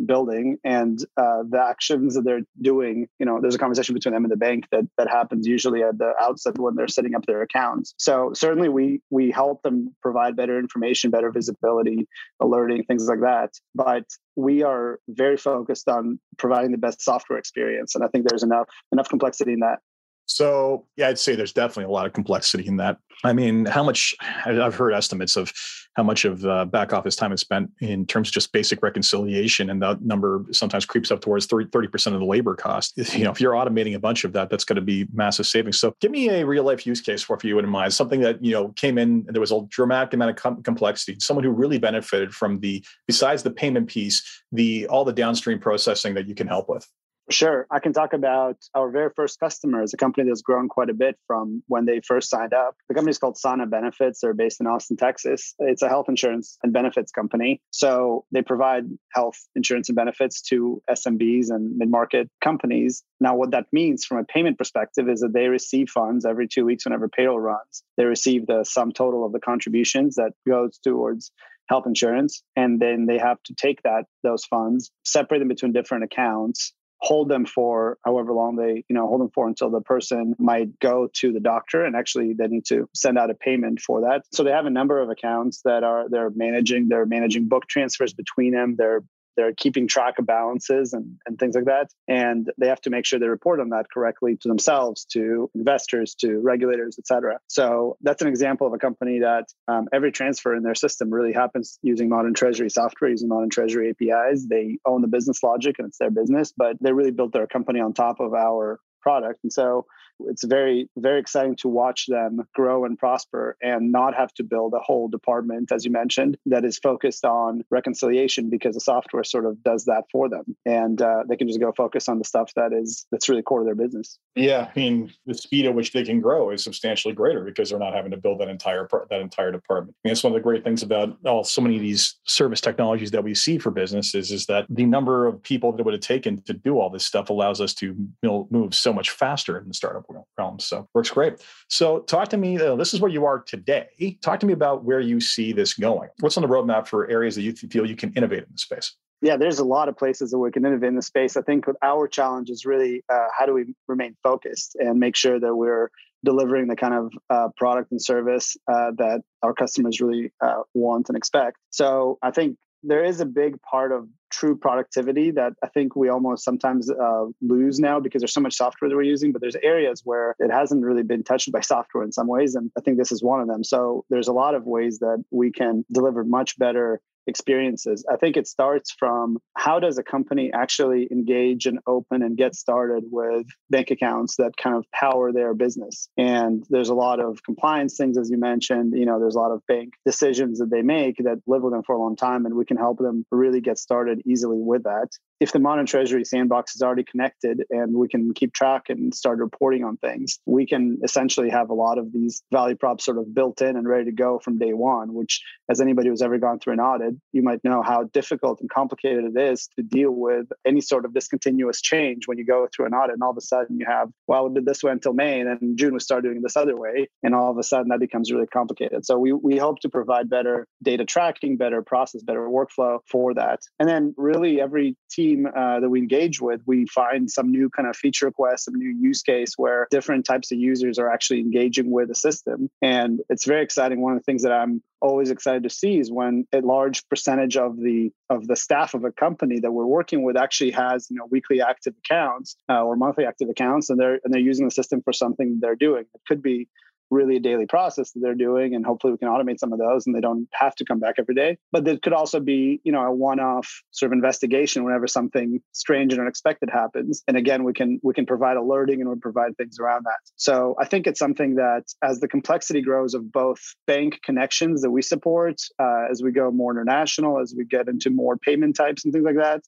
building 0.05 0.57
and 0.63 0.99
uh, 1.17 1.43
the 1.49 1.59
actions 1.61 2.15
that 2.15 2.23
they're 2.23 2.41
doing 2.61 3.07
you 3.19 3.25
know 3.25 3.39
there's 3.41 3.55
a 3.55 3.59
conversation 3.59 3.93
between 3.93 4.13
them 4.13 4.23
and 4.23 4.31
the 4.31 4.37
bank 4.37 4.65
that 4.71 4.83
that 4.97 5.07
happens 5.09 5.47
usually 5.47 5.83
at 5.83 5.97
the 5.97 6.13
outset 6.19 6.57
when 6.57 6.75
they're 6.75 6.87
setting 6.87 7.15
up 7.15 7.25
their 7.25 7.41
accounts. 7.41 7.93
So 7.97 8.31
certainly 8.33 8.69
we 8.69 9.01
we 9.09 9.31
help 9.31 9.61
them 9.63 9.95
provide 10.01 10.35
better 10.35 10.57
information 10.59 11.11
better 11.11 11.31
visibility 11.31 12.07
alerting 12.39 12.83
things 12.83 13.07
like 13.07 13.21
that. 13.21 13.51
But 13.75 14.05
we 14.35 14.63
are 14.63 14.99
very 15.07 15.37
focused 15.37 15.87
on 15.87 16.19
providing 16.37 16.71
the 16.71 16.77
best 16.77 17.01
software 17.01 17.39
experience. 17.39 17.95
And 17.95 18.03
i 18.03 18.07
think 18.07 18.27
there's 18.27 18.43
enough 18.43 18.67
enough 18.91 19.09
complexity 19.09 19.53
in 19.53 19.59
that 19.59 19.79
so 20.25 20.85
yeah, 20.95 21.09
I'd 21.09 21.19
say 21.19 21.35
there's 21.35 21.53
definitely 21.53 21.85
a 21.85 21.93
lot 21.93 22.05
of 22.05 22.13
complexity 22.13 22.67
in 22.67 22.77
that. 22.77 22.97
I 23.23 23.33
mean, 23.33 23.65
how 23.65 23.83
much 23.83 24.15
I've 24.45 24.75
heard 24.75 24.93
estimates 24.93 25.35
of 25.37 25.53
how 25.95 26.03
much 26.03 26.25
of 26.25 26.43
uh, 26.45 26.65
back 26.65 26.91
office 26.91 27.15
time 27.15 27.31
is 27.31 27.41
spent 27.41 27.69
in 27.79 28.05
terms 28.05 28.29
of 28.29 28.33
just 28.33 28.51
basic 28.51 28.81
reconciliation, 28.81 29.69
and 29.69 29.81
that 29.81 30.01
number 30.01 30.45
sometimes 30.51 30.85
creeps 30.85 31.11
up 31.11 31.21
towards 31.21 31.45
30 31.45 31.87
percent 31.87 32.15
of 32.15 32.19
the 32.19 32.25
labor 32.25 32.55
cost. 32.55 32.97
You 33.13 33.25
know, 33.25 33.31
if 33.31 33.39
you're 33.39 33.53
automating 33.53 33.95
a 33.95 33.99
bunch 33.99 34.23
of 34.23 34.33
that, 34.33 34.49
that's 34.49 34.63
going 34.63 34.75
to 34.77 34.81
be 34.81 35.05
massive 35.13 35.45
savings. 35.45 35.79
So, 35.79 35.95
give 36.01 36.09
me 36.09 36.29
a 36.29 36.45
real 36.45 36.63
life 36.63 36.85
use 36.87 36.99
case 36.99 37.21
for 37.21 37.37
you 37.43 37.59
in 37.59 37.69
mind, 37.69 37.93
something 37.93 38.21
that 38.21 38.43
you 38.43 38.51
know 38.53 38.69
came 38.69 38.97
in. 38.97 39.23
And 39.27 39.35
there 39.35 39.41
was 39.41 39.51
a 39.51 39.61
dramatic 39.69 40.13
amount 40.13 40.31
of 40.31 40.35
com- 40.37 40.63
complexity. 40.63 41.17
Someone 41.19 41.43
who 41.43 41.51
really 41.51 41.77
benefited 41.77 42.33
from 42.33 42.59
the 42.59 42.83
besides 43.07 43.43
the 43.43 43.51
payment 43.51 43.87
piece, 43.87 44.43
the 44.51 44.87
all 44.87 45.05
the 45.05 45.13
downstream 45.13 45.59
processing 45.59 46.15
that 46.15 46.27
you 46.27 46.33
can 46.33 46.47
help 46.47 46.69
with. 46.69 46.87
Sure. 47.29 47.65
I 47.71 47.79
can 47.79 47.93
talk 47.93 48.11
about 48.11 48.57
our 48.75 48.89
very 48.91 49.09
first 49.15 49.39
customer 49.39 49.81
is 49.81 49.93
a 49.93 49.97
company 49.97 50.27
that's 50.27 50.41
grown 50.41 50.67
quite 50.67 50.89
a 50.89 50.93
bit 50.93 51.17
from 51.25 51.63
when 51.67 51.85
they 51.85 52.01
first 52.01 52.29
signed 52.29 52.53
up. 52.53 52.75
The 52.89 52.95
company 52.95 53.11
is 53.11 53.17
called 53.17 53.37
Sana 53.37 53.65
Benefits. 53.65 54.19
They're 54.21 54.33
based 54.33 54.59
in 54.59 54.67
Austin, 54.67 54.97
Texas. 54.97 55.55
It's 55.59 55.81
a 55.81 55.87
health 55.87 56.09
insurance 56.09 56.57
and 56.63 56.73
benefits 56.73 57.11
company. 57.13 57.61
So 57.71 58.25
they 58.33 58.41
provide 58.41 58.85
health 59.13 59.37
insurance 59.55 59.87
and 59.87 59.95
benefits 59.95 60.41
to 60.49 60.81
SMBs 60.89 61.49
and 61.49 61.77
mid 61.77 61.89
market 61.89 62.29
companies. 62.43 63.03
Now, 63.21 63.35
what 63.35 63.51
that 63.51 63.67
means 63.71 64.03
from 64.03 64.17
a 64.17 64.25
payment 64.25 64.57
perspective 64.57 65.07
is 65.07 65.21
that 65.21 65.31
they 65.33 65.47
receive 65.47 65.89
funds 65.89 66.25
every 66.25 66.49
two 66.49 66.65
weeks 66.65 66.85
whenever 66.85 67.07
payroll 67.07 67.39
runs. 67.39 67.83
They 67.95 68.03
receive 68.03 68.47
the 68.47 68.65
sum 68.65 68.91
total 68.91 69.25
of 69.25 69.31
the 69.31 69.39
contributions 69.39 70.15
that 70.15 70.33
goes 70.45 70.77
towards 70.83 71.31
health 71.69 71.85
insurance 71.87 72.43
and 72.57 72.81
then 72.81 73.05
they 73.05 73.17
have 73.17 73.41
to 73.43 73.55
take 73.55 73.81
that 73.83 74.03
those 74.21 74.43
funds 74.43 74.91
separate 75.05 75.39
them 75.39 75.47
between 75.47 75.71
different 75.71 76.03
accounts 76.03 76.73
hold 77.03 77.27
them 77.27 77.45
for 77.45 77.97
however 78.05 78.31
long 78.31 78.55
they 78.55 78.85
you 78.87 78.95
know 78.95 79.05
hold 79.05 79.19
them 79.19 79.29
for 79.29 79.45
until 79.47 79.69
the 79.69 79.81
person 79.81 80.33
might 80.39 80.79
go 80.79 81.09
to 81.13 81.33
the 81.33 81.39
doctor 81.39 81.83
and 81.83 81.97
actually 81.97 82.33
they 82.33 82.47
need 82.47 82.65
to 82.65 82.87
send 82.95 83.17
out 83.17 83.29
a 83.29 83.33
payment 83.33 83.81
for 83.81 84.01
that. 84.01 84.23
So 84.31 84.43
they 84.43 84.51
have 84.51 84.65
a 84.65 84.69
number 84.69 85.01
of 85.01 85.09
accounts 85.09 85.61
that 85.63 85.83
are 85.83 86.07
they're 86.09 86.29
managing 86.29 86.87
they're 86.87 87.05
managing 87.05 87.49
book 87.49 87.67
transfers 87.67 88.13
between 88.13 88.53
them. 88.53 88.75
They're 88.77 89.03
they're 89.35 89.53
keeping 89.53 89.87
track 89.87 90.19
of 90.19 90.25
balances 90.25 90.93
and, 90.93 91.17
and 91.25 91.39
things 91.39 91.55
like 91.55 91.65
that. 91.65 91.89
And 92.07 92.51
they 92.57 92.67
have 92.67 92.81
to 92.81 92.89
make 92.89 93.05
sure 93.05 93.19
they 93.19 93.27
report 93.27 93.59
on 93.59 93.69
that 93.69 93.85
correctly 93.93 94.37
to 94.41 94.47
themselves, 94.47 95.05
to 95.13 95.49
investors, 95.55 96.15
to 96.15 96.39
regulators, 96.39 96.97
et 96.99 97.07
cetera. 97.07 97.39
So 97.47 97.97
that's 98.01 98.21
an 98.21 98.27
example 98.27 98.67
of 98.67 98.73
a 98.73 98.77
company 98.77 99.19
that 99.19 99.45
um, 99.67 99.87
every 99.93 100.11
transfer 100.11 100.55
in 100.55 100.63
their 100.63 100.75
system 100.75 101.13
really 101.13 101.33
happens 101.33 101.79
using 101.81 102.09
modern 102.09 102.33
treasury 102.33 102.69
software, 102.69 103.11
using 103.11 103.29
modern 103.29 103.49
treasury 103.49 103.89
APIs. 103.89 104.45
They 104.47 104.77
own 104.85 105.01
the 105.01 105.07
business 105.07 105.41
logic 105.43 105.75
and 105.79 105.87
it's 105.87 105.97
their 105.97 106.11
business, 106.11 106.53
but 106.55 106.77
they 106.81 106.91
really 106.93 107.11
built 107.11 107.33
their 107.33 107.47
company 107.47 107.79
on 107.79 107.93
top 107.93 108.19
of 108.19 108.33
our 108.33 108.79
product. 109.03 109.39
And 109.43 109.53
so 109.53 109.85
it's 110.19 110.43
very 110.43 110.89
very 110.97 111.19
exciting 111.19 111.55
to 111.55 111.67
watch 111.67 112.05
them 112.07 112.41
grow 112.53 112.85
and 112.85 112.97
prosper 112.97 113.57
and 113.61 113.91
not 113.91 114.15
have 114.15 114.33
to 114.33 114.43
build 114.43 114.73
a 114.73 114.79
whole 114.79 115.07
department 115.07 115.71
as 115.71 115.85
you 115.85 115.91
mentioned 115.91 116.37
that 116.45 116.63
is 116.63 116.77
focused 116.77 117.25
on 117.25 117.63
reconciliation 117.71 118.49
because 118.49 118.75
the 118.75 118.81
software 118.81 119.23
sort 119.23 119.45
of 119.45 119.61
does 119.63 119.85
that 119.85 120.03
for 120.11 120.29
them. 120.29 120.55
And 120.65 121.01
uh, 121.01 121.23
they 121.27 121.35
can 121.35 121.47
just 121.47 121.59
go 121.59 121.71
focus 121.75 122.07
on 122.07 122.19
the 122.19 122.25
stuff 122.25 122.51
that 122.55 122.73
is 122.73 123.05
that's 123.11 123.27
really 123.27 123.41
core 123.41 123.59
to 123.59 123.65
their 123.65 123.75
business. 123.75 124.17
Yeah 124.35 124.69
i 124.75 124.79
mean 124.79 125.11
the 125.25 125.33
speed 125.33 125.65
at 125.65 125.75
which 125.75 125.91
they 125.91 126.03
can 126.03 126.21
grow 126.21 126.51
is 126.51 126.63
substantially 126.63 127.13
greater 127.13 127.43
because 127.43 127.69
they're 127.69 127.79
not 127.79 127.93
having 127.93 128.11
to 128.11 128.17
build 128.17 128.39
that 128.39 128.49
entire 128.49 128.87
that 129.09 129.21
entire 129.21 129.51
department. 129.51 129.95
I 130.03 130.07
mean, 130.07 130.13
that's 130.13 130.23
one 130.23 130.33
of 130.33 130.35
the 130.35 130.43
great 130.43 130.63
things 130.63 130.83
about 130.83 131.17
all 131.25 131.43
so 131.43 131.61
many 131.61 131.75
of 131.75 131.81
these 131.81 132.17
service 132.25 132.61
technologies 132.61 133.11
that 133.11 133.23
we 133.23 133.33
see 133.33 133.57
for 133.57 133.71
businesses 133.71 134.31
is 134.31 134.45
that 134.47 134.65
the 134.69 134.85
number 134.85 135.27
of 135.27 135.41
people 135.41 135.71
that 135.71 135.79
it 135.79 135.85
would 135.85 135.93
have 135.93 136.01
taken 136.01 136.41
to 136.43 136.53
do 136.53 136.79
all 136.79 136.89
this 136.89 137.05
stuff 137.05 137.29
allows 137.29 137.59
us 137.59 137.73
to 137.73 137.95
move 138.23 138.73
so 138.73 138.92
much 138.93 139.09
faster 139.09 139.57
in 139.57 139.67
the 139.67 139.73
startup 139.73 140.05
realm. 140.37 140.59
So 140.59 140.87
works 140.93 141.09
great. 141.09 141.41
So 141.69 141.99
talk 141.99 142.29
to 142.29 142.37
me. 142.37 142.59
Uh, 142.59 142.75
this 142.75 142.93
is 142.93 143.01
where 143.01 143.11
you 143.11 143.25
are 143.25 143.39
today. 143.39 144.17
Talk 144.21 144.39
to 144.41 144.45
me 144.45 144.53
about 144.53 144.83
where 144.83 144.99
you 144.99 145.19
see 145.19 145.51
this 145.53 145.73
going. 145.73 146.09
What's 146.19 146.37
on 146.37 146.43
the 146.43 146.49
roadmap 146.49 146.87
for 146.87 147.09
areas 147.09 147.35
that 147.35 147.41
you 147.41 147.53
feel 147.53 147.85
you 147.85 147.95
can 147.95 148.13
innovate 148.13 148.39
in 148.39 148.49
the 148.51 148.57
space? 148.57 148.95
Yeah, 149.21 149.37
there's 149.37 149.59
a 149.59 149.65
lot 149.65 149.87
of 149.87 149.97
places 149.97 150.31
that 150.31 150.37
we 150.37 150.51
can 150.51 150.65
innovate 150.65 150.89
in 150.89 150.95
the 150.95 151.01
space. 151.01 151.37
I 151.37 151.41
think 151.41 151.65
our 151.81 152.09
challenge 152.09 152.49
is 152.49 152.65
really 152.65 153.03
uh, 153.09 153.27
how 153.37 153.45
do 153.45 153.53
we 153.53 153.73
remain 153.87 154.17
focused 154.21 154.75
and 154.75 154.99
make 154.99 155.15
sure 155.15 155.39
that 155.39 155.55
we're 155.55 155.89
delivering 156.25 156.67
the 156.67 156.75
kind 156.75 156.93
of 156.93 157.13
uh, 157.29 157.47
product 157.55 157.91
and 157.91 158.01
service 158.01 158.57
uh, 158.67 158.91
that 158.97 159.21
our 159.41 159.53
customers 159.53 160.01
really 160.01 160.31
uh, 160.41 160.63
want 160.73 161.09
and 161.09 161.17
expect. 161.17 161.57
So 161.69 162.17
I 162.21 162.31
think 162.31 162.57
there 162.83 163.03
is 163.03 163.21
a 163.21 163.25
big 163.25 163.61
part 163.61 163.91
of 163.91 164.07
true 164.29 164.57
productivity 164.57 165.31
that 165.31 165.53
I 165.63 165.67
think 165.67 165.95
we 165.95 166.09
almost 166.09 166.43
sometimes 166.43 166.89
uh, 166.89 167.25
lose 167.41 167.79
now 167.79 167.99
because 167.99 168.21
there's 168.21 168.33
so 168.33 168.41
much 168.41 168.55
software 168.55 168.89
that 168.89 168.95
we're 168.95 169.03
using, 169.03 169.31
but 169.31 169.41
there's 169.41 169.55
areas 169.57 170.01
where 170.03 170.35
it 170.39 170.51
hasn't 170.51 170.83
really 170.83 171.03
been 171.03 171.23
touched 171.23 171.51
by 171.51 171.61
software 171.61 172.03
in 172.03 172.11
some 172.11 172.27
ways. 172.27 172.55
And 172.55 172.71
I 172.77 172.81
think 172.81 172.97
this 172.97 173.11
is 173.11 173.23
one 173.23 173.41
of 173.41 173.47
them. 173.47 173.63
So 173.63 174.05
there's 174.09 174.27
a 174.27 174.33
lot 174.33 174.55
of 174.55 174.65
ways 174.65 174.99
that 174.99 175.23
we 175.31 175.51
can 175.51 175.85
deliver 175.91 176.23
much 176.23 176.57
better 176.57 176.99
experiences. 177.27 178.05
I 178.11 178.17
think 178.17 178.37
it 178.37 178.47
starts 178.47 178.91
from 178.91 179.37
how 179.55 179.79
does 179.79 179.97
a 179.97 180.03
company 180.03 180.51
actually 180.53 181.07
engage 181.11 181.65
and 181.65 181.79
open 181.87 182.21
and 182.21 182.37
get 182.37 182.55
started 182.55 183.05
with 183.09 183.45
bank 183.69 183.91
accounts 183.91 184.37
that 184.37 184.57
kind 184.57 184.75
of 184.75 184.85
power 184.91 185.31
their 185.31 185.53
business. 185.53 186.07
And 186.17 186.65
there's 186.69 186.89
a 186.89 186.95
lot 186.95 187.19
of 187.19 187.43
compliance 187.43 187.97
things, 187.97 188.17
as 188.17 188.29
you 188.29 188.37
mentioned. 188.37 188.93
You 188.97 189.05
know, 189.05 189.19
there's 189.19 189.35
a 189.35 189.39
lot 189.39 189.51
of 189.51 189.65
bank 189.67 189.93
decisions 190.05 190.59
that 190.59 190.69
they 190.69 190.81
make 190.81 191.17
that 191.17 191.39
live 191.47 191.61
with 191.63 191.73
them 191.73 191.83
for 191.83 191.95
a 191.95 191.99
long 191.99 192.15
time, 192.15 192.45
and 192.45 192.55
we 192.55 192.65
can 192.65 192.77
help 192.77 192.99
them 192.99 193.25
really 193.31 193.61
get 193.61 193.77
started 193.77 194.21
easily 194.25 194.59
with 194.59 194.83
that. 194.83 195.09
If 195.43 195.51
the 195.51 195.59
modern 195.59 195.85
treasury 195.85 196.23
sandbox 196.23 196.73
is 196.73 196.81
already 196.81 197.03
connected 197.03 197.65
and 197.69 197.93
we 197.93 198.07
can 198.07 198.33
keep 198.33 198.53
track 198.53 198.83
and 198.87 199.13
start 199.13 199.39
reporting 199.39 199.83
on 199.83 199.97
things, 199.97 200.39
we 200.45 200.65
can 200.65 200.99
essentially 201.03 201.49
have 201.49 201.69
a 201.69 201.73
lot 201.73 201.97
of 201.97 202.13
these 202.13 202.41
value 202.49 202.77
props 202.77 203.03
sort 203.03 203.17
of 203.17 203.35
built 203.35 203.61
in 203.61 203.75
and 203.75 203.85
ready 203.85 204.05
to 204.05 204.13
go 204.13 204.39
from 204.39 204.57
day 204.57 204.71
one, 204.71 205.13
which 205.13 205.43
as 205.69 205.81
anybody 205.81 206.07
who's 206.07 206.21
ever 206.21 206.37
gone 206.37 206.59
through 206.59 206.71
an 206.71 206.79
audit, 206.79 207.15
you 207.33 207.43
might 207.43 207.61
know 207.65 207.83
how 207.83 208.05
difficult 208.13 208.61
and 208.61 208.69
complicated 208.69 209.25
it 209.25 209.37
is 209.37 209.67
to 209.75 209.83
deal 209.83 210.11
with 210.11 210.47
any 210.65 210.79
sort 210.79 211.03
of 211.03 211.13
discontinuous 211.13 211.81
change 211.81 212.25
when 212.25 212.37
you 212.37 212.45
go 212.45 212.65
through 212.73 212.85
an 212.85 212.93
audit 212.93 213.15
and 213.15 213.21
all 213.21 213.31
of 213.31 213.37
a 213.37 213.41
sudden 213.41 213.77
you 213.77 213.85
have, 213.85 214.07
well, 214.27 214.47
we 214.47 214.55
did 214.55 214.65
this 214.65 214.81
way 214.81 214.93
until 214.93 215.11
May 215.11 215.41
and 215.41 215.49
then 215.49 215.75
June 215.75 215.93
we 215.93 215.99
start 215.99 216.23
doing 216.23 216.41
this 216.41 216.55
other 216.55 216.77
way. 216.77 217.09
And 217.21 217.35
all 217.35 217.51
of 217.51 217.57
a 217.57 217.63
sudden 217.63 217.89
that 217.89 217.99
becomes 217.99 218.31
really 218.31 218.47
complicated. 218.47 219.05
So 219.05 219.17
we, 219.17 219.33
we 219.33 219.57
hope 219.57 219.81
to 219.81 219.89
provide 219.89 220.29
better 220.29 220.67
data 220.81 221.03
tracking, 221.03 221.57
better 221.57 221.81
process, 221.81 222.23
better 222.23 222.47
workflow 222.47 222.99
for 223.11 223.33
that. 223.33 223.59
And 223.77 223.89
then 223.89 224.13
really 224.15 224.61
every 224.61 224.95
team 225.11 225.32
uh, 225.33 225.79
that 225.79 225.89
we 225.89 225.99
engage 225.99 226.41
with, 226.41 226.61
we 226.65 226.85
find 226.87 227.29
some 227.29 227.51
new 227.51 227.69
kind 227.69 227.87
of 227.87 227.95
feature 227.95 228.25
request, 228.25 228.65
some 228.65 228.75
new 228.75 228.95
use 228.99 229.21
case 229.21 229.53
where 229.57 229.87
different 229.91 230.25
types 230.25 230.51
of 230.51 230.57
users 230.57 230.99
are 230.99 231.11
actually 231.11 231.39
engaging 231.39 231.91
with 231.91 232.09
the 232.09 232.15
system. 232.15 232.69
And 232.81 233.19
it's 233.29 233.45
very 233.45 233.63
exciting. 233.63 234.01
One 234.01 234.13
of 234.13 234.19
the 234.19 234.23
things 234.23 234.43
that 234.43 234.51
I'm 234.51 234.81
always 235.01 235.29
excited 235.29 235.63
to 235.63 235.69
see 235.69 235.99
is 235.99 236.11
when 236.11 236.47
a 236.53 236.61
large 236.61 237.07
percentage 237.09 237.57
of 237.57 237.77
the 237.77 238.09
of 238.29 238.47
the 238.47 238.55
staff 238.55 238.93
of 238.93 239.03
a 239.03 239.11
company 239.11 239.59
that 239.59 239.71
we're 239.71 239.85
working 239.85 240.23
with 240.23 240.37
actually 240.37 240.71
has 240.71 241.07
you 241.09 241.17
know 241.17 241.27
weekly 241.29 241.61
active 241.61 241.93
accounts 242.05 242.55
uh, 242.69 242.81
or 242.81 242.95
monthly 242.95 243.25
active 243.25 243.49
accounts 243.49 243.89
and 243.89 243.99
they're 243.99 244.19
and 244.23 244.33
they're 244.33 244.39
using 244.39 244.65
the 244.65 244.71
system 244.71 245.01
for 245.03 245.11
something 245.11 245.59
they're 245.61 245.75
doing 245.75 246.05
it 246.15 246.21
could 246.25 246.41
be 246.41 246.69
really 247.09 247.37
a 247.37 247.39
daily 247.39 247.65
process 247.65 248.11
that 248.11 248.19
they're 248.21 248.35
doing 248.35 248.75
and 248.75 248.85
hopefully 248.85 249.13
we 249.13 249.17
can 249.17 249.27
automate 249.27 249.59
some 249.59 249.73
of 249.73 249.79
those 249.79 250.05
and 250.05 250.15
they 250.15 250.21
don't 250.21 250.47
have 250.53 250.75
to 250.75 250.85
come 250.85 250.99
back 250.99 251.15
every 251.17 251.35
day. 251.35 251.57
But 251.71 251.85
there 251.85 251.97
could 251.97 252.13
also 252.13 252.39
be 252.39 252.81
you 252.83 252.91
know 252.91 253.01
a 253.01 253.13
one-off 253.13 253.83
sort 253.91 254.11
of 254.11 254.13
investigation 254.13 254.83
whenever 254.83 255.07
something 255.07 255.59
strange 255.71 256.13
and 256.13 256.21
unexpected 256.21 256.69
happens. 256.71 257.23
And 257.27 257.37
again 257.37 257.63
we 257.63 257.73
can 257.73 257.99
we 258.03 258.13
can 258.13 258.25
provide 258.25 258.57
alerting 258.57 259.01
and 259.01 259.09
we 259.09 259.17
provide 259.17 259.57
things 259.57 259.77
around 259.79 260.03
that. 260.05 260.19
So 260.35 260.75
i 260.79 260.85
think 260.85 261.07
it's 261.07 261.19
something 261.19 261.55
that 261.55 261.83
as 262.01 262.19
the 262.19 262.27
complexity 262.27 262.81
grows 262.81 263.13
of 263.13 263.31
both 263.31 263.59
bank 263.87 264.19
connections 264.23 264.81
that 264.81 264.91
we 264.91 265.01
support 265.01 265.61
uh, 265.79 266.05
as 266.11 266.21
we 266.23 266.31
go 266.31 266.51
more 266.51 266.71
international 266.71 267.39
as 267.39 267.53
we 267.57 267.65
get 267.65 267.87
into 267.87 268.09
more 268.09 268.37
payment 268.37 268.75
types 268.75 269.03
and 269.03 269.13
things 269.13 269.25
like 269.25 269.35
that 269.35 269.61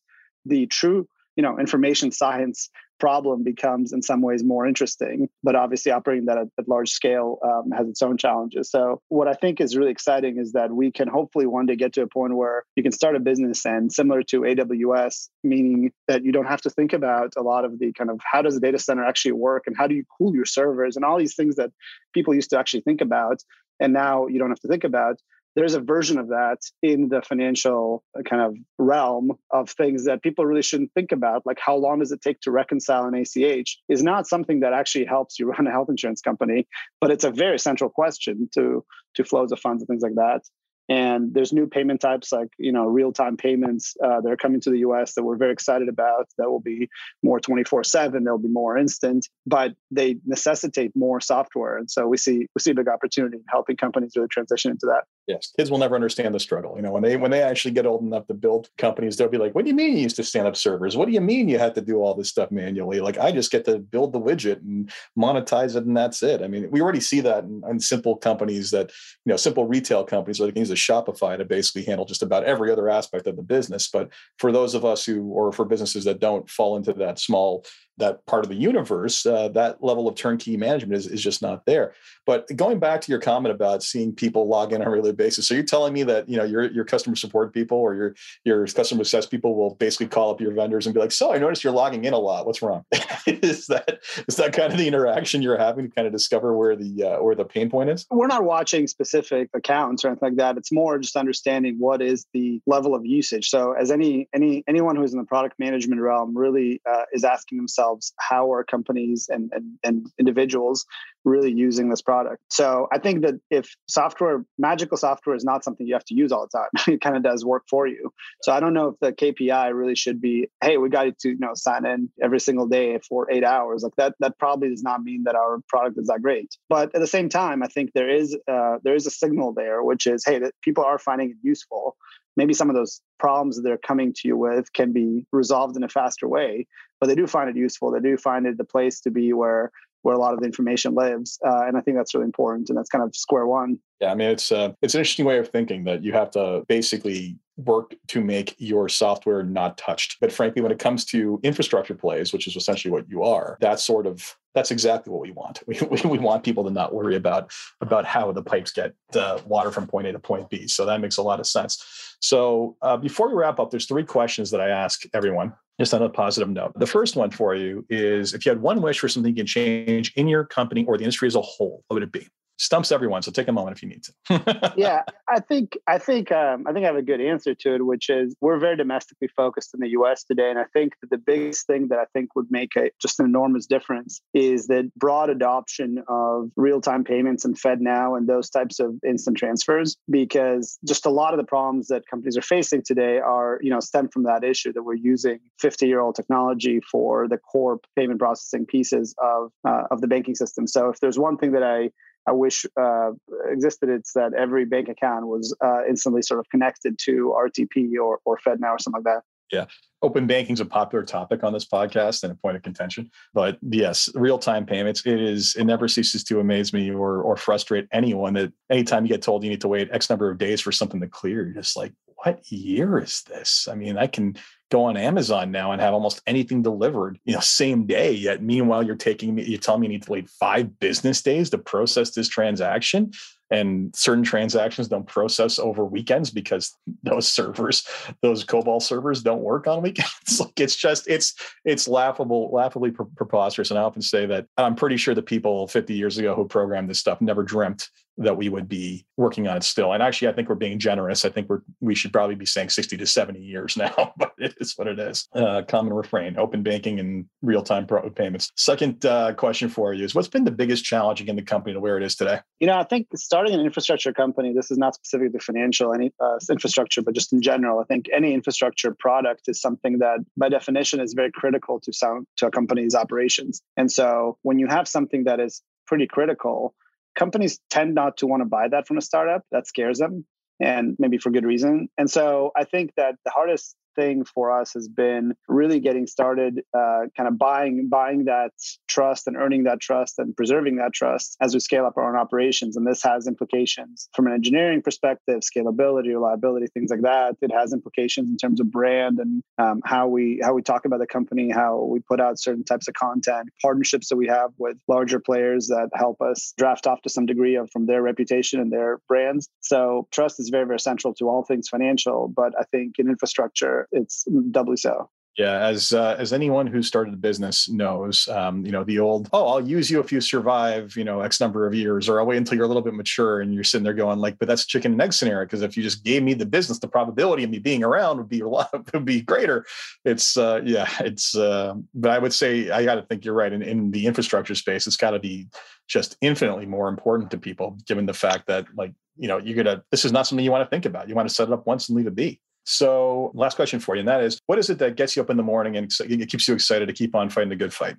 the 0.46 0.66
true 0.68 1.08
you 1.36 1.44
know 1.44 1.60
information 1.60 2.12
science 2.12 2.70
problem 3.00 3.44
becomes 3.44 3.94
in 3.94 4.02
some 4.02 4.22
ways 4.22 4.44
more 4.44 4.66
interesting 4.66 5.28
but 5.44 5.56
obviously 5.56 5.92
operating 5.92 6.26
that 6.26 6.38
at, 6.38 6.48
at 6.58 6.68
large 6.68 6.90
scale 6.90 7.40
um, 7.44 7.72
has 7.72 7.88
its 7.88 8.02
own 8.02 8.18
challenges. 8.18 8.70
So 8.70 9.02
what 9.10 9.28
i 9.28 9.34
think 9.34 9.60
is 9.62 9.76
really 9.76 9.92
exciting 9.92 10.38
is 10.38 10.54
that 10.54 10.72
we 10.72 10.92
can 10.92 11.08
hopefully 11.08 11.46
one 11.46 11.66
day 11.66 11.76
get 11.76 11.94
to 11.94 12.02
a 12.02 12.08
point 12.08 12.36
where 12.36 12.64
you 12.76 12.84
can 12.84 12.92
start 12.92 13.16
a 13.16 13.20
business 13.20 13.66
and 13.66 13.92
similar 13.92 14.24
to 14.24 14.42
aws 14.42 15.30
meaning 15.44 15.92
that 16.08 16.24
you 16.24 16.32
don't 16.32 16.46
have 16.48 16.62
to 16.62 16.70
think 16.70 16.94
about 16.94 17.34
a 17.38 17.42
lot 17.42 17.66
of 17.66 17.80
the 17.80 17.92
kind 17.94 18.10
of 18.10 18.20
how 18.24 18.42
does 18.42 18.56
the 18.56 18.62
data 18.62 18.80
center 18.80 19.04
actually 19.04 19.34
work 19.34 19.64
and 19.68 19.76
how 19.78 19.88
do 19.88 19.96
you 19.96 20.04
cool 20.18 20.34
your 20.36 20.46
servers 20.46 20.96
and 20.96 21.06
all 21.06 21.18
these 21.18 21.36
things 21.36 21.56
that 21.56 21.72
people 22.14 22.34
used 22.34 22.50
to 22.50 22.60
actually 22.60 22.82
think 22.82 23.02
about 23.02 23.42
and 23.80 23.94
now 23.94 24.28
you 24.28 24.40
don't 24.40 24.50
have 24.50 24.60
to 24.60 24.68
think 24.68 24.84
about 24.84 25.20
there's 25.56 25.74
a 25.74 25.80
version 25.80 26.18
of 26.18 26.30
that 26.30 26.58
in 26.82 27.10
the 27.10 27.22
financial 27.22 28.04
uh, 28.18 28.22
kind 28.24 28.42
of 28.42 28.56
realm 28.78 29.32
of 29.52 29.70
things 29.70 30.06
that 30.06 30.22
people 30.22 30.46
really 30.46 30.62
shouldn't 30.62 30.92
think 30.94 31.12
about 31.12 31.46
like 31.46 31.60
how 31.60 31.76
long 31.76 32.00
does 32.00 32.12
it 32.12 32.22
take 32.22 32.40
to 32.42 32.52
reconcile 32.52 33.06
an 33.06 33.16
ach 33.16 33.78
is 33.88 34.04
not 34.04 34.28
something 34.28 34.60
that 34.62 34.74
actually 34.74 35.06
helps 35.06 35.40
you 35.40 35.48
run 35.52 35.68
a 35.68 35.72
health 35.72 35.90
insurance 35.90 36.22
company 36.22 36.68
but 37.00 37.12
it's 37.12 37.24
a 37.24 37.32
very 37.32 37.60
central 37.60 37.90
question 37.90 38.50
to 38.54 38.84
to 39.16 39.24
flows 39.24 39.52
of 39.52 39.60
funds 39.60 39.82
and 39.82 39.88
things 39.88 40.04
like 40.04 40.16
that. 40.16 40.42
And 40.88 41.34
there's 41.34 41.52
new 41.52 41.66
payment 41.66 42.00
types 42.00 42.32
like 42.32 42.50
you 42.60 42.72
know 42.72 42.86
real-time 42.86 43.38
payments 43.38 43.96
uh, 44.04 44.22
that 44.22 44.30
are 44.30 44.38
coming 44.38 44.62
to 44.62 44.70
the 44.70 44.80
us 44.80 45.16
that 45.16 45.24
we're 45.24 45.36
very 45.36 45.52
excited 45.52 45.90
about 45.90 46.28
that 46.38 46.48
will 46.48 46.60
be 46.60 46.90
more 47.24 47.40
24-7 47.40 48.24
they'll 48.24 48.38
be 48.38 48.48
more 48.48 48.78
instant 48.78 49.28
but 49.48 49.74
they 49.90 50.18
necessitate 50.28 50.92
more 50.96 51.20
software. 51.20 51.78
And 51.78 51.90
so 51.90 52.08
we 52.08 52.18
see 52.18 52.46
we 52.54 52.60
see 52.60 52.72
a 52.72 52.76
big 52.76 52.88
opportunity 52.88 53.38
in 53.38 53.44
helping 53.50 53.78
companies 53.78 54.12
really 54.16 54.28
transition 54.28 54.70
into 54.70 54.86
that 54.86 55.06
yes 55.28 55.52
kids 55.58 55.72
will 55.72 55.78
never 55.78 55.96
understand 55.96 56.34
the 56.34 56.40
struggle 56.40 56.74
you 56.76 56.82
know 56.82 56.92
when 56.92 57.04
they 57.04 57.18
when 57.18 57.32
they 57.32 57.42
actually 57.42 57.72
get 57.72 57.86
old 57.86 58.02
enough 58.02 58.28
to 58.28 58.34
build 58.34 58.70
companies 58.78 59.18
they'll 59.18 59.30
be 59.30 59.38
like 59.38 59.54
what 59.56 59.64
do 59.64 59.70
you 59.70 59.76
mean 59.76 59.96
you 59.96 60.04
used 60.04 60.16
to 60.18 60.24
stand 60.24 60.48
up 60.48 60.56
servers? 60.56 60.98
What 60.98 61.08
do 61.08 61.14
you 61.14 61.22
mean 61.22 61.48
you 61.48 61.60
had 61.60 61.76
to 61.76 61.82
do 61.82 61.98
all 61.98 62.14
this 62.14 62.30
stuff 62.30 62.52
manually? 62.52 63.00
Like 63.00 63.18
i 63.18 63.32
just 63.32 63.52
get 63.52 63.66
to 63.66 63.80
build 63.80 64.14
the 64.14 64.20
widget 64.20 64.62
and 64.62 64.92
monetize 65.18 65.76
it 65.76 65.86
and 65.86 65.96
that's 65.96 66.22
it. 66.24 66.42
I 66.42 66.48
mean 66.48 66.70
we 66.72 66.82
already 66.82 67.00
see 67.00 67.22
that 67.22 67.44
in, 67.44 67.64
in 67.70 67.80
simple 67.80 68.18
companies 68.18 68.72
that 68.72 68.92
you 69.26 69.32
know 69.32 69.38
simple 69.38 69.66
retail 69.66 70.04
companies 70.04 70.38
can 70.38 70.52
use 70.56 70.72
a 70.72 70.76
shopify 70.76 71.38
to 71.38 71.46
basically 71.46 71.86
handle 71.86 72.06
just 72.06 72.24
about 72.24 72.44
every 72.44 72.72
other 72.72 72.90
aspect 72.90 73.28
of 73.28 73.36
the 73.36 73.42
business. 73.42 73.88
But 73.88 74.10
for 74.40 74.52
those 74.52 74.74
of 74.74 74.84
us 74.86 75.06
who 75.06 75.32
or 75.32 75.52
for 75.52 75.66
businesses 75.66 76.04
that 76.06 76.20
don't 76.20 76.50
fall 76.50 76.76
into 76.76 76.94
that 76.94 77.20
small 77.20 77.66
that 77.98 78.26
part 78.26 78.44
of 78.44 78.50
the 78.50 78.56
universe, 78.56 79.26
uh, 79.26 79.48
that 79.50 79.84
level 79.84 80.08
of 80.08 80.16
turnkey 80.16 80.58
management 80.58 80.98
is, 80.98 81.08
is 81.08 81.24
just 81.24 81.42
not 81.42 81.66
there. 81.66 81.94
But 82.26 82.48
going 82.56 82.80
back 82.80 83.02
to 83.02 83.12
your 83.12 83.22
comment 83.22 83.54
about 83.54 83.84
seeing 83.84 84.14
people 84.14 84.48
log 84.48 84.74
in 84.74 84.82
on 84.82 84.88
a 84.88 84.90
regular 84.90 85.14
basis, 85.14 85.48
so 85.48 85.54
you're 85.54 85.64
telling 85.64 85.94
me 85.94 86.04
that 86.04 86.28
you 86.28 86.38
know 86.38 86.44
your 86.44 86.72
your 86.72 86.84
customer 86.84 87.16
support 87.16 87.54
people 87.54 87.78
or 87.78 87.94
your 87.96 88.16
your 88.44 88.66
customer 88.68 89.04
success 89.04 89.26
people 89.26 89.56
will 89.56 89.76
basically 89.76 90.08
call 90.08 90.32
up 90.32 90.42
your 90.42 90.52
vendors 90.52 90.86
and 90.86 90.94
be 90.94 91.00
like, 91.00 91.12
"So 91.12 91.34
I 91.34 91.38
noticed 91.38 91.64
you're 91.64 91.74
logging 91.74 92.06
in 92.06 92.14
a 92.14 92.20
lot. 92.20 92.46
What's 92.46 92.62
wrong?" 92.62 92.84
is 93.28 93.68
that 93.68 94.00
is 94.28 94.36
that 94.36 94.54
kind 94.54 94.72
of 94.72 94.78
the 94.78 94.88
interaction 94.88 95.42
you're 95.42 95.58
having 95.58 95.90
to 95.90 95.96
kind 95.96 96.08
of 96.08 96.12
discover 96.14 96.58
where 96.58 96.76
the 96.76 97.04
uh, 97.04 97.24
where 97.24 97.36
the 97.36 97.46
pain 97.46 97.70
point 97.70 97.90
is? 97.90 98.06
We're 98.10 98.28
not 98.28 98.44
watching 98.44 98.88
specific 98.88 99.50
accounts 99.54 100.04
or 100.04 100.10
anything 100.10 100.30
like 100.30 100.38
that. 100.38 100.58
It's 100.58 100.72
more 100.72 100.98
just 100.98 101.16
understanding 101.16 101.78
what 101.80 102.02
is 102.02 102.26
the 102.34 102.62
level 102.66 102.96
of 102.96 103.06
usage. 103.06 103.50
So 103.50 103.74
as 103.74 103.92
any 103.92 104.28
any 104.34 104.64
anyone 104.68 104.96
who's 104.96 105.14
in 105.14 105.20
the 105.20 105.26
product 105.26 105.60
management 105.60 106.02
realm 106.02 106.36
really 106.36 106.82
uh, 106.90 107.04
is 107.14 107.24
asking 107.24 107.58
themselves 107.60 107.85
themselves 107.86 108.14
how 108.20 108.52
are 108.52 108.64
companies 108.64 109.28
and, 109.30 109.52
and, 109.54 109.78
and 109.84 110.08
individuals 110.20 110.86
really 111.24 111.52
using 111.52 111.90
this 111.90 112.02
product? 112.02 112.42
So 112.50 112.88
i 112.92 113.00
think 113.00 113.22
that 113.26 113.36
if 113.50 113.76
software 113.88 114.44
magical 114.58 114.98
software 114.98 115.36
is 115.36 115.44
not 115.44 115.64
something 115.64 115.88
you 115.88 115.94
have 115.94 116.06
to 116.06 116.16
use 116.16 116.32
all 116.32 116.48
the 116.52 116.58
time 116.58 116.70
it 116.94 117.02
kind 117.02 117.16
of 117.16 117.24
does 117.24 117.46
work 117.46 117.64
for 117.70 117.88
you. 117.88 118.12
So 118.44 118.52
i 118.52 118.60
don't 118.60 118.74
know 118.74 118.90
if 118.90 118.96
the 119.02 119.12
kpi 119.12 119.74
really 119.74 119.96
should 119.96 120.22
be 120.22 120.48
hey 120.62 120.78
we 120.78 120.90
got 120.90 121.06
you 121.08 121.14
to 121.22 121.30
you 121.30 121.40
know 121.40 121.54
sign 121.56 121.86
in 121.86 122.10
every 122.22 122.40
single 122.40 122.68
day 122.68 123.00
for 123.08 123.32
eight 123.32 123.44
hours. 123.44 123.84
Like 123.84 123.96
that 123.98 124.16
that 124.20 124.38
probably 124.38 124.70
does 124.70 124.84
not 124.84 125.04
mean 125.04 125.24
that 125.26 125.36
our 125.36 125.60
product 125.68 125.98
is 125.98 126.08
that 126.08 126.22
great. 126.22 126.56
But 126.70 126.94
at 126.96 127.02
the 127.02 127.08
same 127.08 127.30
time 127.30 127.64
i 127.64 127.68
think 127.68 127.92
there 127.94 128.10
is 128.10 128.38
uh, 128.48 128.78
there 128.84 128.96
is 128.96 129.06
a 129.08 129.12
signal 129.12 129.54
there 129.54 129.84
which 129.84 130.08
is 130.08 130.24
hey 130.26 130.40
that 130.40 130.54
people 130.62 130.84
are 130.84 131.00
finding 131.00 131.32
it 131.32 131.38
useful 131.42 131.96
maybe 132.36 132.54
some 132.54 132.70
of 132.70 132.76
those 132.76 133.02
problems 133.20 133.56
that 133.56 133.62
they're 133.64 133.78
coming 133.78 134.14
to 134.14 134.28
you 134.28 134.38
with 134.38 134.72
can 134.74 134.92
be 134.92 135.26
resolved 135.32 135.76
in 135.78 135.84
a 135.84 135.90
faster 135.90 136.28
way 136.28 136.68
but 137.00 137.08
they 137.08 137.16
do 137.16 137.28
find 137.28 137.50
it 137.50 137.56
useful. 137.56 137.92
They 137.92 138.00
do 138.00 138.18
find 138.18 138.46
it 138.46 138.58
the 138.58 138.64
place 138.64 139.00
to 139.02 139.12
be 139.12 139.34
where 139.34 139.72
where 140.02 140.16
a 140.16 140.20
lot 140.20 140.36
of 140.36 140.40
the 140.40 140.46
information 140.46 140.94
lives 140.94 141.40
uh, 141.44 141.64
and 141.66 141.76
i 141.76 141.82
think 141.82 141.98
that's 141.98 142.14
really 142.14 142.26
important 142.26 142.70
and 142.70 142.78
that's 142.78 142.90
kind 142.90 143.04
of 143.04 143.16
square 143.16 143.48
one. 143.48 143.80
Yeah 144.00 144.12
i 144.12 144.16
mean 144.16 144.30
it's 144.30 144.52
uh, 144.52 144.74
it's 144.84 144.94
an 144.94 145.00
interesting 145.00 145.26
way 145.26 145.40
of 145.40 145.50
thinking 145.50 145.86
that 145.86 146.04
you 146.04 146.14
have 146.14 146.30
to 146.32 146.64
basically 146.68 147.38
work 147.58 147.96
to 148.08 148.22
make 148.22 148.56
your 148.58 148.90
software 148.90 149.44
not 149.44 149.78
touched 149.78 150.18
but 150.20 150.32
frankly 150.32 150.62
when 150.62 150.72
it 150.72 150.80
comes 150.80 151.06
to 151.06 151.40
infrastructure 151.44 151.96
plays 151.96 152.34
which 152.34 152.48
is 152.48 152.56
essentially 152.56 152.92
what 152.92 153.10
you 153.10 153.24
are 153.24 153.58
that's 153.62 153.84
sort 153.84 154.06
of 154.06 154.36
that's 154.56 154.72
exactly 154.72 155.12
what 155.12 155.22
we 155.22 155.32
want. 155.32 155.62
We, 155.68 155.78
we, 156.06 156.18
want 156.18 156.44
people 156.44 156.64
to 156.64 156.70
not 156.70 156.94
worry 156.94 157.16
about 157.16 157.52
about 157.82 158.06
how 158.06 158.32
the 158.32 158.42
pipes 158.42 158.72
get 158.72 158.94
uh, 159.14 159.40
water 159.46 159.72
from 159.72 159.86
point 159.86 160.08
A 160.08 160.14
to 160.14 160.20
point 160.20 160.50
B. 160.50 160.68
So 160.68 160.86
that 160.86 161.02
makes 161.02 161.18
a 161.18 161.22
lot 161.22 161.40
of 161.40 161.46
sense. 161.46 161.84
So 162.22 162.78
uh, 162.82 162.96
before 162.98 163.28
we 163.28 163.36
wrap 163.36 163.60
up, 163.60 163.70
there's 163.70 163.86
three 163.86 164.06
questions 164.06 164.52
that 164.52 164.62
I 164.62 164.70
ask 164.70 165.04
everyone, 165.14 165.54
just 165.80 165.94
on 165.94 166.02
a 166.02 166.10
positive 166.10 166.50
note. 166.50 166.72
The 166.78 166.88
first 166.88 167.16
one 167.16 167.30
for 167.30 167.56
you 167.56 167.86
is 167.90 168.34
if 168.34 168.46
you 168.46 168.52
had 168.52 168.62
one 168.62 168.82
wish 168.82 169.00
for 169.00 169.10
something 169.10 169.32
you 169.32 169.36
can 169.36 169.46
change 169.46 170.14
in 170.16 170.28
your 170.28 170.46
company 170.46 170.86
or 170.86 170.98
the 170.98 171.04
industry 171.04 171.28
as 171.28 171.36
a 171.36 171.42
whole, 171.42 171.84
what 171.88 171.96
would 171.96 172.04
it 172.04 172.12
be? 172.12 172.28
Stumps 172.58 172.92
everyone. 172.92 173.22
So 173.22 173.32
take 173.32 173.48
a 173.48 173.52
moment 173.52 173.78
if 173.78 173.84
you 173.84 173.90
need 173.90 174.04
to. 174.04 174.74
yeah, 174.78 175.04
I 175.30 175.40
think 175.40 175.78
I 175.88 175.98
think 175.98 176.32
um, 176.32 176.66
I 176.68 176.74
think 176.74 176.84
I 176.84 176.88
have 176.88 176.96
a 176.96 177.02
good 177.02 177.22
answer 177.22 177.54
to 177.56 177.76
it, 177.76 177.86
which 177.86 178.10
is 178.10 178.36
we're 178.42 178.60
very 178.60 178.78
domestically 178.78 179.28
focused 179.36 179.74
in 179.74 179.80
the 179.80 179.90
U.S. 179.90 180.24
today, 180.24 180.50
and 180.50 180.60
I 180.60 180.66
think 180.74 180.94
that 181.02 181.10
the 181.10 181.18
biggest 181.18 181.68
thing 181.68 181.90
that 181.90 182.00
I 182.00 182.06
think 182.14 182.36
would 182.36 182.48
make 182.50 182.76
a, 182.78 182.92
just 183.02 183.20
an 183.20 183.26
enormous 183.26 183.66
difference 183.66 184.22
is 184.34 184.68
that 184.68 184.90
broad 184.96 185.30
adoption 185.30 186.04
of 186.08 186.50
real-time 186.56 187.04
payments 187.04 187.46
and 187.46 187.60
FedNow 187.60 188.18
and 188.18 188.28
those 188.28 188.50
types 188.50 188.80
of 188.80 188.96
instant 189.06 189.38
transfers, 189.38 189.98
because 190.10 190.78
just 190.86 191.06
a 191.06 191.10
lot 191.10 191.34
of 191.34 191.38
the 191.38 191.46
problems 191.46 191.88
that 191.88 192.08
companies 192.08 192.38
are 192.38 192.42
facing 192.42 192.82
today 192.84 193.20
are 193.20 193.60
you 193.62 193.70
know 193.70 193.80
stem 193.80 194.08
from 194.10 194.24
that 194.24 194.44
issue 194.44 194.72
that 194.74 194.84
we're 194.84 194.94
using 194.94 195.40
50-year-old 195.64 196.16
technology 196.16 196.80
for 196.92 197.28
the 197.28 197.38
core 197.38 197.80
payment 197.96 198.20
processing 198.20 198.66
pieces 198.66 199.16
of 199.22 199.52
uh, 199.68 199.84
of 199.92 200.02
the 200.02 200.08
banking 200.08 200.36
system. 200.36 200.68
So 200.68 200.90
if 200.90 201.00
there's 201.00 201.20
one 201.20 201.38
thing 201.38 201.52
that 201.52 201.64
I 201.64 201.90
I 202.28 202.32
wish 202.32 202.66
uh, 202.80 203.12
existed. 203.46 203.90
It's 203.90 204.14
that 204.14 204.34
every 204.34 204.66
bank 204.66 204.90
account 204.90 205.28
was 205.28 205.56
uh, 205.64 205.86
instantly 205.88 206.22
sort 206.22 206.40
of 206.40 206.50
connected 206.50 206.98
to 207.04 207.36
RTP 207.38 207.94
or, 208.02 208.20
or 208.26 208.38
FedNow 208.46 208.72
or 208.72 208.80
something 208.80 209.04
like 209.04 209.16
that. 209.16 209.22
Yeah. 209.52 209.66
Open 210.02 210.28
banking 210.28 210.54
is 210.54 210.60
a 210.60 210.66
popular 210.66 211.06
topic 211.06 211.44
on 211.44 211.54
this 211.54 211.66
podcast 211.66 212.24
and 212.24 212.32
a 212.32 212.36
point 212.36 212.58
of 212.58 212.64
contention. 212.64 213.10
But 213.34 213.58
yes, 213.62 214.10
real 214.16 214.40
time 214.40 214.66
payments, 214.66 215.06
it 215.06 215.22
is, 215.22 215.56
it 215.56 215.66
never 215.66 215.88
ceases 215.88 216.24
to 216.26 216.40
amaze 216.40 216.74
me 216.74 216.92
or, 216.92 217.22
or 217.22 217.38
frustrate 217.38 217.88
anyone 217.92 218.34
that 218.34 218.54
anytime 218.72 219.06
you 219.06 219.10
get 219.10 219.22
told 219.22 219.44
you 219.44 219.50
need 219.50 219.62
to 219.62 219.68
wait 219.68 219.90
X 219.92 220.10
number 220.10 220.30
of 220.30 220.38
days 220.38 220.62
for 220.62 220.72
something 220.72 221.00
to 221.02 221.08
clear, 221.08 221.46
you're 221.46 221.54
just 221.54 221.78
like, 221.78 221.94
what 222.24 222.52
year 222.52 223.00
is 223.00 223.22
this? 223.24 223.68
I 223.70 223.76
mean, 223.76 223.98
I 223.98 224.08
can 224.08 224.36
go 224.72 224.86
on 224.86 224.98
Amazon 224.98 225.52
now 225.52 225.72
and 225.72 225.82
have 225.82 225.94
almost 225.94 226.22
anything 226.26 226.62
delivered, 226.62 227.20
you 227.26 227.34
know, 227.34 227.40
same 227.40 227.86
day. 227.86 228.12
Yet 228.12 228.42
meanwhile, 228.42 228.84
you're 228.84 228.96
taking 228.96 229.36
me, 229.36 229.44
you 229.44 229.58
tell 229.58 229.78
me 229.78 229.88
you 229.88 229.94
need 229.94 230.04
to 230.04 230.12
wait 230.12 230.30
five 230.30 230.80
business 230.80 231.22
days 231.22 231.50
to 231.52 231.58
process 231.58 232.12
this 232.12 232.28
transaction 232.28 233.12
and 233.52 233.96
certain 233.96 234.24
transactions 234.24 234.88
don't 234.88 235.08
process 235.08 235.60
over 235.60 235.86
weekends 235.86 236.32
because 236.32 236.76
those 237.04 237.28
servers 237.28 237.88
those 238.22 238.44
cobol 238.44 238.82
servers 238.82 239.22
don't 239.22 239.42
work 239.42 239.68
on 239.68 239.82
weekends 239.84 240.40
like 240.40 240.60
it's 240.60 240.76
just 240.76 241.08
it's 241.08 241.34
it's 241.64 241.88
laughable 241.88 242.50
laughably 242.52 242.92
preposterous 242.92 243.70
and 243.70 243.80
i 243.80 243.84
often 243.84 244.02
say 244.02 244.26
that 244.26 244.48
i'm 244.58 244.76
pretty 244.76 244.98
sure 244.98 245.14
the 245.14 245.22
people 245.22 245.68
50 245.68 245.94
years 245.94 246.18
ago 246.18 246.36
who 246.36 246.48
programmed 246.48 246.90
this 246.90 247.00
stuff 247.00 247.22
never 247.22 247.44
dreamt 247.44 247.90
that 248.18 248.38
we 248.38 248.50
would 248.50 248.70
be 248.70 249.06
working 249.18 249.48
on 249.48 249.58
it 249.58 249.64
still. 249.64 249.94
And 249.94 250.02
actually, 250.02 250.30
I 250.30 250.34
think 250.34 250.50
we're 250.50 250.56
being 250.56 250.80
generous. 250.80 251.26
I 251.26 251.30
think 251.30 251.50
we're 251.50 251.62
we 251.82 251.96
should 251.96 252.14
probably 252.14 252.36
be 252.36 252.46
saying 252.46 252.70
60 252.70 252.98
to 252.98 253.06
70 253.06 253.40
years 253.40 253.78
now, 253.78 254.14
but 254.18 254.34
it 254.38 254.56
is 254.60 254.74
what 254.78 254.88
it 254.88 255.00
is. 255.00 255.28
Uh, 255.34 255.62
common 255.68 255.94
refrain: 255.94 256.38
open 256.38 256.64
banking 256.64 257.00
and 257.00 257.26
real 257.42 257.62
time 257.62 257.88
payments. 258.16 258.52
Second 258.56 259.06
uh, 259.06 259.34
question 259.34 259.70
for 259.70 259.94
you 259.94 260.06
is: 260.06 260.16
What's 260.16 260.28
been 260.28 260.46
the 260.46 260.52
biggest 260.52 260.86
challenge 260.86 261.22
in 261.22 261.36
the 261.36 261.42
company 261.42 261.74
to 261.74 261.80
where 261.80 261.98
it 261.98 262.04
is 262.04 262.16
today? 262.16 262.40
You 262.60 262.68
know, 262.68 262.78
I 262.78 262.84
think 262.84 263.08
starting 263.16 263.54
an 263.54 263.62
infrastructure 263.62 264.14
company. 264.14 264.54
This 264.54 264.72
is 264.72 264.78
not 264.78 264.96
specifically 264.96 265.40
financial 265.40 265.94
any 265.94 266.12
uh, 266.20 266.38
infrastructure, 266.50 267.02
but 267.02 267.14
just 267.14 267.34
in 267.34 267.42
general. 267.42 267.80
I 267.80 267.84
think 267.84 268.08
any 268.14 268.34
infrastructure 268.34 268.96
product 268.98 269.44
is 269.48 269.60
something 269.62 270.00
that, 270.00 270.20
by 270.38 270.50
definition, 270.50 271.00
is 271.00 271.14
very 271.14 271.32
critical 271.32 271.80
to 271.82 271.94
some 271.94 272.28
to 272.38 272.48
a 272.48 272.52
company's 272.52 272.96
operations. 272.96 273.62
And 273.78 273.92
so, 273.92 274.38
when 274.44 274.60
you 274.60 274.68
have 274.68 274.88
something 274.88 275.26
that 275.26 275.40
is 275.40 275.62
pretty 275.88 276.08
critical 276.08 276.74
companies 277.16 277.60
tend 277.70 277.96
not 277.96 278.18
to 278.18 278.28
want 278.28 278.42
to 278.42 278.46
buy 278.46 278.68
that 278.68 278.88
from 278.88 278.98
a 278.98 279.02
startup. 279.02 279.44
That 279.52 279.68
scares 279.68 280.00
them, 280.00 280.26
and 280.60 280.96
maybe 281.00 281.18
for 281.18 281.32
good 281.32 281.46
reason. 281.46 281.90
And 281.98 282.10
so 282.10 282.52
I 282.56 282.64
think 282.64 282.92
that 282.98 283.16
the 283.26 283.32
hardest 283.32 283.76
thing 283.96 284.26
for 284.26 284.52
us 284.60 284.74
has 284.74 284.88
been 284.88 285.34
really 285.48 285.80
getting 285.80 286.08
started, 286.08 286.62
uh, 286.74 287.02
kind 287.16 287.28
of 287.28 287.38
buying 287.38 287.88
buying 287.90 288.26
that 288.26 288.52
trust 288.88 289.28
and 289.28 289.36
earning 289.38 289.64
that 289.64 289.80
trust 289.80 290.20
and 290.20 290.36
preserving 290.36 290.78
that 290.78 290.94
trust 290.94 291.38
as 291.42 291.54
we 291.54 291.60
scale 291.60 291.86
up 291.86 291.98
our 291.98 292.10
own 292.10 292.16
operations. 292.16 292.78
And 292.78 292.86
this 292.86 293.04
has 293.04 293.28
implications 293.28 294.10
from 294.14 294.28
an 294.28 294.34
engineering 294.34 294.82
perspective, 294.82 295.42
scalability, 295.42 296.08
reliability, 296.08 296.68
things 296.68 296.92
like 296.92 297.02
that. 297.02 297.36
It 297.42 297.52
has 297.52 297.74
implications 297.74 298.30
in 298.30 298.38
terms 298.38 298.60
of 298.60 298.72
brand 298.72 299.20
and 299.20 299.44
um, 299.58 299.82
how 299.86 300.08
we 300.08 300.40
how 300.44 300.54
we 300.54 300.62
talk 300.62 300.86
about 300.86 301.00
the 301.00 301.08
company, 301.08 301.50
how 301.52 301.84
we 301.84 302.00
put 302.00 302.20
out 302.20 302.40
certain 302.40 302.64
types 302.64 302.88
of 302.88 302.94
content, 302.94 303.50
partnerships 303.62 304.10
that 304.10 304.18
we 304.18 304.28
have 304.28 304.52
with 304.58 304.78
larger 304.88 305.20
players 305.20 305.68
that 305.68 305.90
help 305.94 306.22
us 306.22 306.54
draft 306.58 306.88
off 306.88 307.02
to 307.04 307.10
some 307.10 307.26
degree 307.26 307.56
of 307.56 307.70
from 307.72 307.86
their 307.86 308.02
reputation 308.02 308.60
and 308.60 308.72
their 308.72 309.00
brands. 309.08 309.50
So 309.62 310.08
trust 310.12 310.40
is 310.40 310.50
very 310.50 310.66
very 310.66 310.80
central 310.80 311.14
to 311.16 311.30
all 311.30 311.44
things 311.44 311.68
financial, 311.70 312.28
but 312.28 312.54
I 312.60 312.64
think 312.72 312.96
in 313.00 313.10
infrastructure 313.10 313.85
it's 313.92 314.26
doubly 314.52 314.78
so. 314.78 315.10
Yeah, 315.38 315.68
as 315.68 315.92
uh, 315.92 316.16
as 316.18 316.32
anyone 316.32 316.66
who 316.66 316.82
started 316.82 317.14
a 317.14 317.18
business 317.18 317.68
knows, 317.68 318.26
um, 318.30 318.66
you 318.66 318.72
know 318.72 318.86
the 318.86 319.00
old 319.00 319.28
oh 319.34 319.48
I'll 319.48 319.68
use 319.68 319.92
you 319.92 320.00
if 320.00 320.10
you 320.10 320.22
survive 320.22 320.96
you 320.96 321.04
know 321.04 321.20
X 321.20 321.42
number 321.42 321.68
of 321.68 321.76
years, 321.76 322.08
or 322.08 322.22
I'll 322.22 322.26
wait 322.26 322.38
until 322.38 322.56
you're 322.56 322.64
a 322.64 322.70
little 322.70 322.82
bit 322.82 322.94
mature, 322.94 323.42
and 323.42 323.54
you're 323.54 323.66
sitting 323.66 323.84
there 323.84 323.94
going 323.94 324.20
like, 324.20 324.40
but 324.40 324.48
that's 324.48 324.66
chicken 324.66 324.94
and 324.94 325.02
egg 325.02 325.12
scenario 325.12 325.44
because 325.44 325.62
if 325.62 325.76
you 325.76 325.84
just 325.84 326.06
gave 326.06 326.24
me 326.24 326.36
the 326.36 326.46
business, 326.46 326.80
the 326.80 326.88
probability 326.88 327.44
of 327.44 327.50
me 327.50 327.60
being 327.60 327.84
around 327.84 328.16
would 328.16 328.30
be 328.30 328.40
a 328.40 328.48
lot 328.48 328.70
would 328.94 329.04
be 329.04 329.22
greater. 329.22 329.66
It's 330.06 330.38
uh, 330.38 330.62
yeah, 330.64 330.88
it's 331.02 331.36
uh, 331.36 331.74
but 331.94 332.12
I 332.12 332.18
would 332.18 332.34
say 332.34 332.70
I 332.70 332.86
got 332.86 332.96
to 332.96 333.02
think 333.02 333.26
you're 333.26 333.34
right. 333.34 333.52
In, 333.52 333.62
in 333.62 333.92
the 333.92 334.06
infrastructure 334.06 334.56
space, 334.56 334.88
it's 334.88 334.96
got 334.96 335.12
to 335.12 335.20
be 335.20 335.48
just 335.90 336.16
infinitely 336.22 336.66
more 336.66 336.88
important 336.88 337.30
to 337.32 337.38
people, 337.38 337.78
given 337.86 338.06
the 338.06 338.14
fact 338.14 338.48
that 338.48 338.68
like 338.78 338.94
you 339.18 339.28
know 339.28 339.38
you're 339.38 339.62
gonna 339.62 339.84
this 339.92 340.06
is 340.06 340.14
not 340.14 340.28
something 340.28 340.46
you 340.46 340.52
want 340.52 340.66
to 340.66 340.74
think 340.74 340.86
about. 340.86 341.10
You 341.10 341.16
want 341.16 341.28
to 341.28 341.36
set 341.36 341.50
it 341.50 341.54
up 341.54 341.68
once 341.68 341.90
and 341.90 341.98
leave 341.98 342.08
it 342.08 342.16
be. 342.16 342.40
So, 342.66 343.32
last 343.36 343.56
question 343.56 343.80
for 343.80 343.96
you, 343.96 344.00
and 344.00 344.08
that 344.08 344.22
is 344.22 344.40
what 344.48 344.58
is 344.58 344.70
it 344.70 344.80
that 344.80 344.96
gets 344.96 345.16
you 345.16 345.22
up 345.22 345.30
in 345.30 345.38
the 345.38 345.44
morning 345.44 345.78
and 345.78 345.92
it 346.00 346.30
keeps 346.30 346.48
you 346.48 346.54
excited 346.54 346.88
to 346.88 346.94
keep 346.94 347.16
on 347.16 347.30
fighting 347.30 347.50
the 347.50 347.56
good 347.56 347.74
fight? 347.74 347.96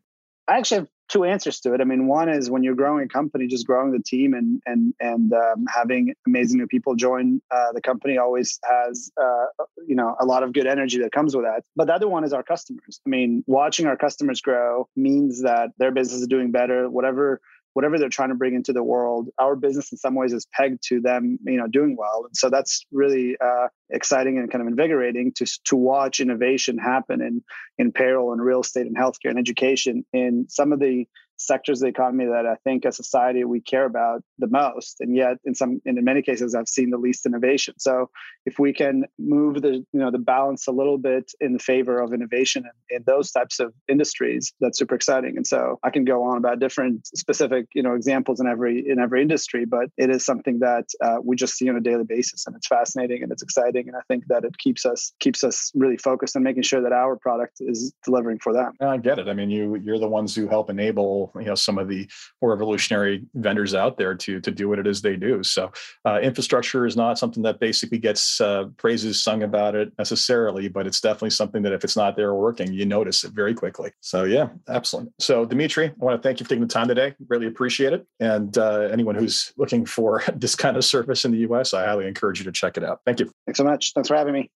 I 0.48 0.58
actually 0.58 0.78
have 0.78 0.88
two 1.08 1.24
answers 1.24 1.60
to 1.60 1.74
it. 1.74 1.80
I 1.80 1.84
mean, 1.84 2.06
one 2.06 2.28
is 2.28 2.50
when 2.50 2.62
you're 2.62 2.74
growing 2.74 3.04
a 3.04 3.08
company, 3.08 3.46
just 3.46 3.66
growing 3.66 3.92
the 3.92 4.02
team 4.04 4.34
and 4.34 4.60
and 4.66 4.94
and 5.00 5.32
um, 5.32 5.66
having 5.72 6.14
amazing 6.26 6.58
new 6.58 6.66
people 6.66 6.94
join 6.94 7.40
uh, 7.50 7.72
the 7.72 7.80
company 7.80 8.18
always 8.18 8.58
has 8.64 9.10
uh, 9.20 9.46
you 9.86 9.94
know 9.94 10.16
a 10.20 10.24
lot 10.24 10.42
of 10.42 10.52
good 10.52 10.66
energy 10.66 10.98
that 10.98 11.12
comes 11.12 11.34
with 11.34 11.44
that. 11.44 11.62
But 11.74 11.86
the 11.86 11.94
other 11.94 12.08
one 12.08 12.24
is 12.24 12.32
our 12.32 12.42
customers. 12.42 13.00
I 13.06 13.08
mean, 13.08 13.44
watching 13.46 13.86
our 13.86 13.96
customers 13.96 14.40
grow 14.40 14.88
means 14.96 15.42
that 15.42 15.70
their 15.78 15.90
business 15.90 16.20
is 16.20 16.26
doing 16.26 16.50
better. 16.50 16.88
Whatever 16.90 17.40
whatever 17.76 17.98
they're 17.98 18.08
trying 18.08 18.30
to 18.30 18.34
bring 18.34 18.54
into 18.54 18.72
the 18.72 18.82
world 18.82 19.28
our 19.38 19.54
business 19.54 19.92
in 19.92 19.98
some 19.98 20.14
ways 20.14 20.32
is 20.32 20.46
pegged 20.54 20.82
to 20.82 20.98
them 20.98 21.38
you 21.44 21.58
know 21.58 21.66
doing 21.68 21.94
well. 21.98 22.24
And 22.24 22.34
so 22.34 22.48
that's 22.48 22.86
really 22.90 23.36
uh, 23.38 23.68
exciting 23.90 24.38
and 24.38 24.50
kind 24.50 24.62
of 24.62 24.68
invigorating 24.68 25.32
to 25.36 25.46
to 25.66 25.76
watch 25.76 26.18
innovation 26.18 26.78
happen 26.78 27.20
in 27.20 27.44
in 27.76 27.92
payroll 27.92 28.32
and 28.32 28.40
real 28.40 28.60
estate 28.60 28.86
and 28.86 28.96
healthcare 28.96 29.28
and 29.28 29.38
education 29.38 30.06
in 30.14 30.46
some 30.48 30.72
of 30.72 30.80
the 30.80 31.06
sectors 31.36 31.80
of 31.80 31.86
the 31.86 31.90
economy 31.90 32.26
that 32.26 32.46
I 32.46 32.56
think 32.64 32.84
as 32.86 32.96
society 32.96 33.44
we 33.44 33.60
care 33.60 33.84
about 33.84 34.22
the 34.38 34.48
most, 34.48 34.96
and 35.00 35.14
yet 35.14 35.36
in 35.44 35.54
some 35.54 35.80
and 35.84 35.98
in 35.98 36.04
many 36.04 36.22
cases 36.22 36.54
I've 36.54 36.68
seen 36.68 36.90
the 36.90 36.98
least 36.98 37.26
innovation. 37.26 37.74
So 37.78 38.10
if 38.44 38.58
we 38.58 38.72
can 38.72 39.04
move 39.18 39.62
the 39.62 39.72
you 39.72 40.00
know 40.00 40.10
the 40.10 40.18
balance 40.18 40.66
a 40.66 40.72
little 40.72 40.98
bit 40.98 41.32
in 41.40 41.52
the 41.52 41.58
favor 41.58 42.00
of 42.00 42.12
innovation 42.12 42.64
in, 42.90 42.96
in 42.96 43.04
those 43.06 43.30
types 43.30 43.60
of 43.60 43.72
industries, 43.88 44.52
that's 44.60 44.78
super 44.78 44.94
exciting. 44.94 45.36
And 45.36 45.46
so 45.46 45.78
I 45.82 45.90
can 45.90 46.04
go 46.04 46.24
on 46.24 46.38
about 46.38 46.58
different 46.58 47.06
specific 47.06 47.66
you 47.74 47.82
know 47.82 47.94
examples 47.94 48.40
in 48.40 48.46
every 48.46 48.84
in 48.88 48.98
every 48.98 49.22
industry, 49.22 49.64
but 49.64 49.88
it 49.96 50.10
is 50.10 50.24
something 50.24 50.60
that 50.60 50.86
uh, 51.04 51.16
we 51.22 51.36
just 51.36 51.54
see 51.56 51.68
on 51.68 51.76
a 51.76 51.80
daily 51.80 52.04
basis, 52.04 52.46
and 52.46 52.56
it's 52.56 52.66
fascinating 52.66 53.22
and 53.22 53.32
it's 53.32 53.42
exciting, 53.42 53.88
and 53.88 53.96
I 53.96 54.00
think 54.08 54.24
that 54.28 54.44
it 54.44 54.56
keeps 54.58 54.86
us 54.86 55.12
keeps 55.20 55.44
us 55.44 55.70
really 55.74 55.96
focused 55.96 56.36
on 56.36 56.42
making 56.42 56.62
sure 56.62 56.82
that 56.82 56.92
our 56.92 57.16
product 57.16 57.58
is 57.60 57.92
delivering 58.04 58.38
for 58.38 58.52
them. 58.52 58.72
I 58.80 58.96
get 58.96 59.18
it. 59.18 59.28
I 59.28 59.34
mean, 59.34 59.50
you 59.50 59.76
you're 59.76 59.98
the 59.98 60.08
ones 60.08 60.34
who 60.34 60.48
help 60.48 60.70
enable 60.70 61.25
you 61.36 61.44
know 61.44 61.54
some 61.54 61.78
of 61.78 61.88
the 61.88 62.08
more 62.40 62.50
revolutionary 62.50 63.24
vendors 63.34 63.74
out 63.74 63.96
there 63.98 64.14
to 64.14 64.40
to 64.40 64.50
do 64.50 64.68
what 64.68 64.78
it 64.78 64.86
is 64.86 65.02
they 65.02 65.16
do. 65.16 65.42
So 65.42 65.70
uh, 66.04 66.20
infrastructure 66.22 66.86
is 66.86 66.96
not 66.96 67.18
something 67.18 67.42
that 67.42 67.60
basically 67.60 67.98
gets 67.98 68.40
uh, 68.40 68.64
praises 68.76 69.22
sung 69.22 69.42
about 69.42 69.74
it 69.74 69.92
necessarily, 69.98 70.68
but 70.68 70.86
it's 70.86 71.00
definitely 71.00 71.30
something 71.30 71.62
that 71.62 71.72
if 71.72 71.84
it's 71.84 71.96
not 71.96 72.16
there 72.16 72.34
working, 72.34 72.72
you 72.72 72.86
notice 72.86 73.24
it 73.24 73.32
very 73.32 73.54
quickly. 73.54 73.90
So 74.00 74.24
yeah, 74.24 74.48
excellent. 74.68 75.12
So 75.18 75.44
Dimitri, 75.44 75.86
I 75.86 76.04
want 76.04 76.20
to 76.20 76.26
thank 76.26 76.40
you 76.40 76.44
for 76.44 76.50
taking 76.50 76.62
the 76.62 76.72
time 76.72 76.88
today. 76.88 77.14
Really 77.28 77.46
appreciate 77.46 77.92
it. 77.92 78.06
And 78.20 78.56
uh, 78.58 78.88
anyone 78.92 79.14
who's 79.14 79.52
looking 79.56 79.86
for 79.86 80.22
this 80.36 80.54
kind 80.54 80.76
of 80.76 80.84
service 80.84 81.24
in 81.24 81.32
the 81.32 81.38
U.S., 81.38 81.74
I 81.74 81.84
highly 81.84 82.06
encourage 82.06 82.38
you 82.38 82.44
to 82.44 82.52
check 82.52 82.76
it 82.76 82.84
out. 82.84 83.00
Thank 83.04 83.20
you. 83.20 83.30
Thanks 83.46 83.58
so 83.58 83.64
much. 83.64 83.92
Thanks 83.92 84.08
for 84.08 84.16
having 84.16 84.34
me. 84.34 84.50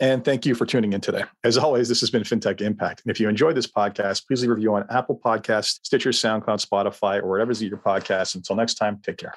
And 0.00 0.24
thank 0.24 0.46
you 0.46 0.54
for 0.54 0.64
tuning 0.64 0.94
in 0.94 1.02
today. 1.02 1.24
As 1.44 1.58
always, 1.58 1.88
this 1.88 2.00
has 2.00 2.10
been 2.10 2.22
FinTech 2.22 2.62
Impact. 2.62 3.02
And 3.04 3.10
if 3.10 3.20
you 3.20 3.28
enjoyed 3.28 3.54
this 3.54 3.66
podcast, 3.66 4.26
please 4.26 4.40
leave 4.40 4.50
a 4.50 4.54
review 4.54 4.74
on 4.74 4.86
Apple 4.88 5.20
Podcasts, 5.22 5.80
Stitcher, 5.84 6.10
SoundCloud, 6.10 6.66
Spotify, 6.66 7.22
or 7.22 7.38
you 7.38 7.46
get 7.46 7.60
your 7.60 7.78
podcast. 7.78 8.34
Until 8.34 8.56
next 8.56 8.74
time, 8.74 8.98
take 9.04 9.18
care. 9.18 9.34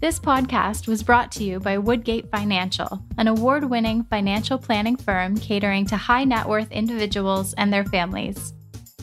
This 0.00 0.20
podcast 0.20 0.86
was 0.86 1.02
brought 1.02 1.32
to 1.32 1.44
you 1.44 1.58
by 1.58 1.78
Woodgate 1.78 2.30
Financial, 2.30 3.02
an 3.16 3.26
award 3.26 3.64
winning 3.64 4.04
financial 4.04 4.58
planning 4.58 4.96
firm 4.96 5.36
catering 5.38 5.86
to 5.86 5.96
high 5.96 6.24
net 6.24 6.46
worth 6.46 6.70
individuals 6.70 7.54
and 7.54 7.72
their 7.72 7.86
families. 7.86 8.52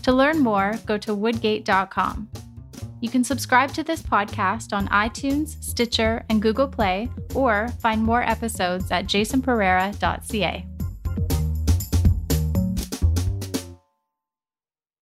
To 0.03 0.13
learn 0.13 0.39
more, 0.39 0.79
go 0.85 0.97
to 0.99 1.15
woodgate.com. 1.15 2.29
You 3.01 3.09
can 3.09 3.23
subscribe 3.23 3.73
to 3.73 3.83
this 3.83 4.01
podcast 4.01 4.73
on 4.73 4.87
iTunes, 4.89 5.61
Stitcher, 5.63 6.23
and 6.29 6.41
Google 6.41 6.67
Play, 6.67 7.09
or 7.33 7.67
find 7.79 8.03
more 8.03 8.21
episodes 8.21 8.91
at 8.91 9.05
jasonpereira.ca. 9.05 10.65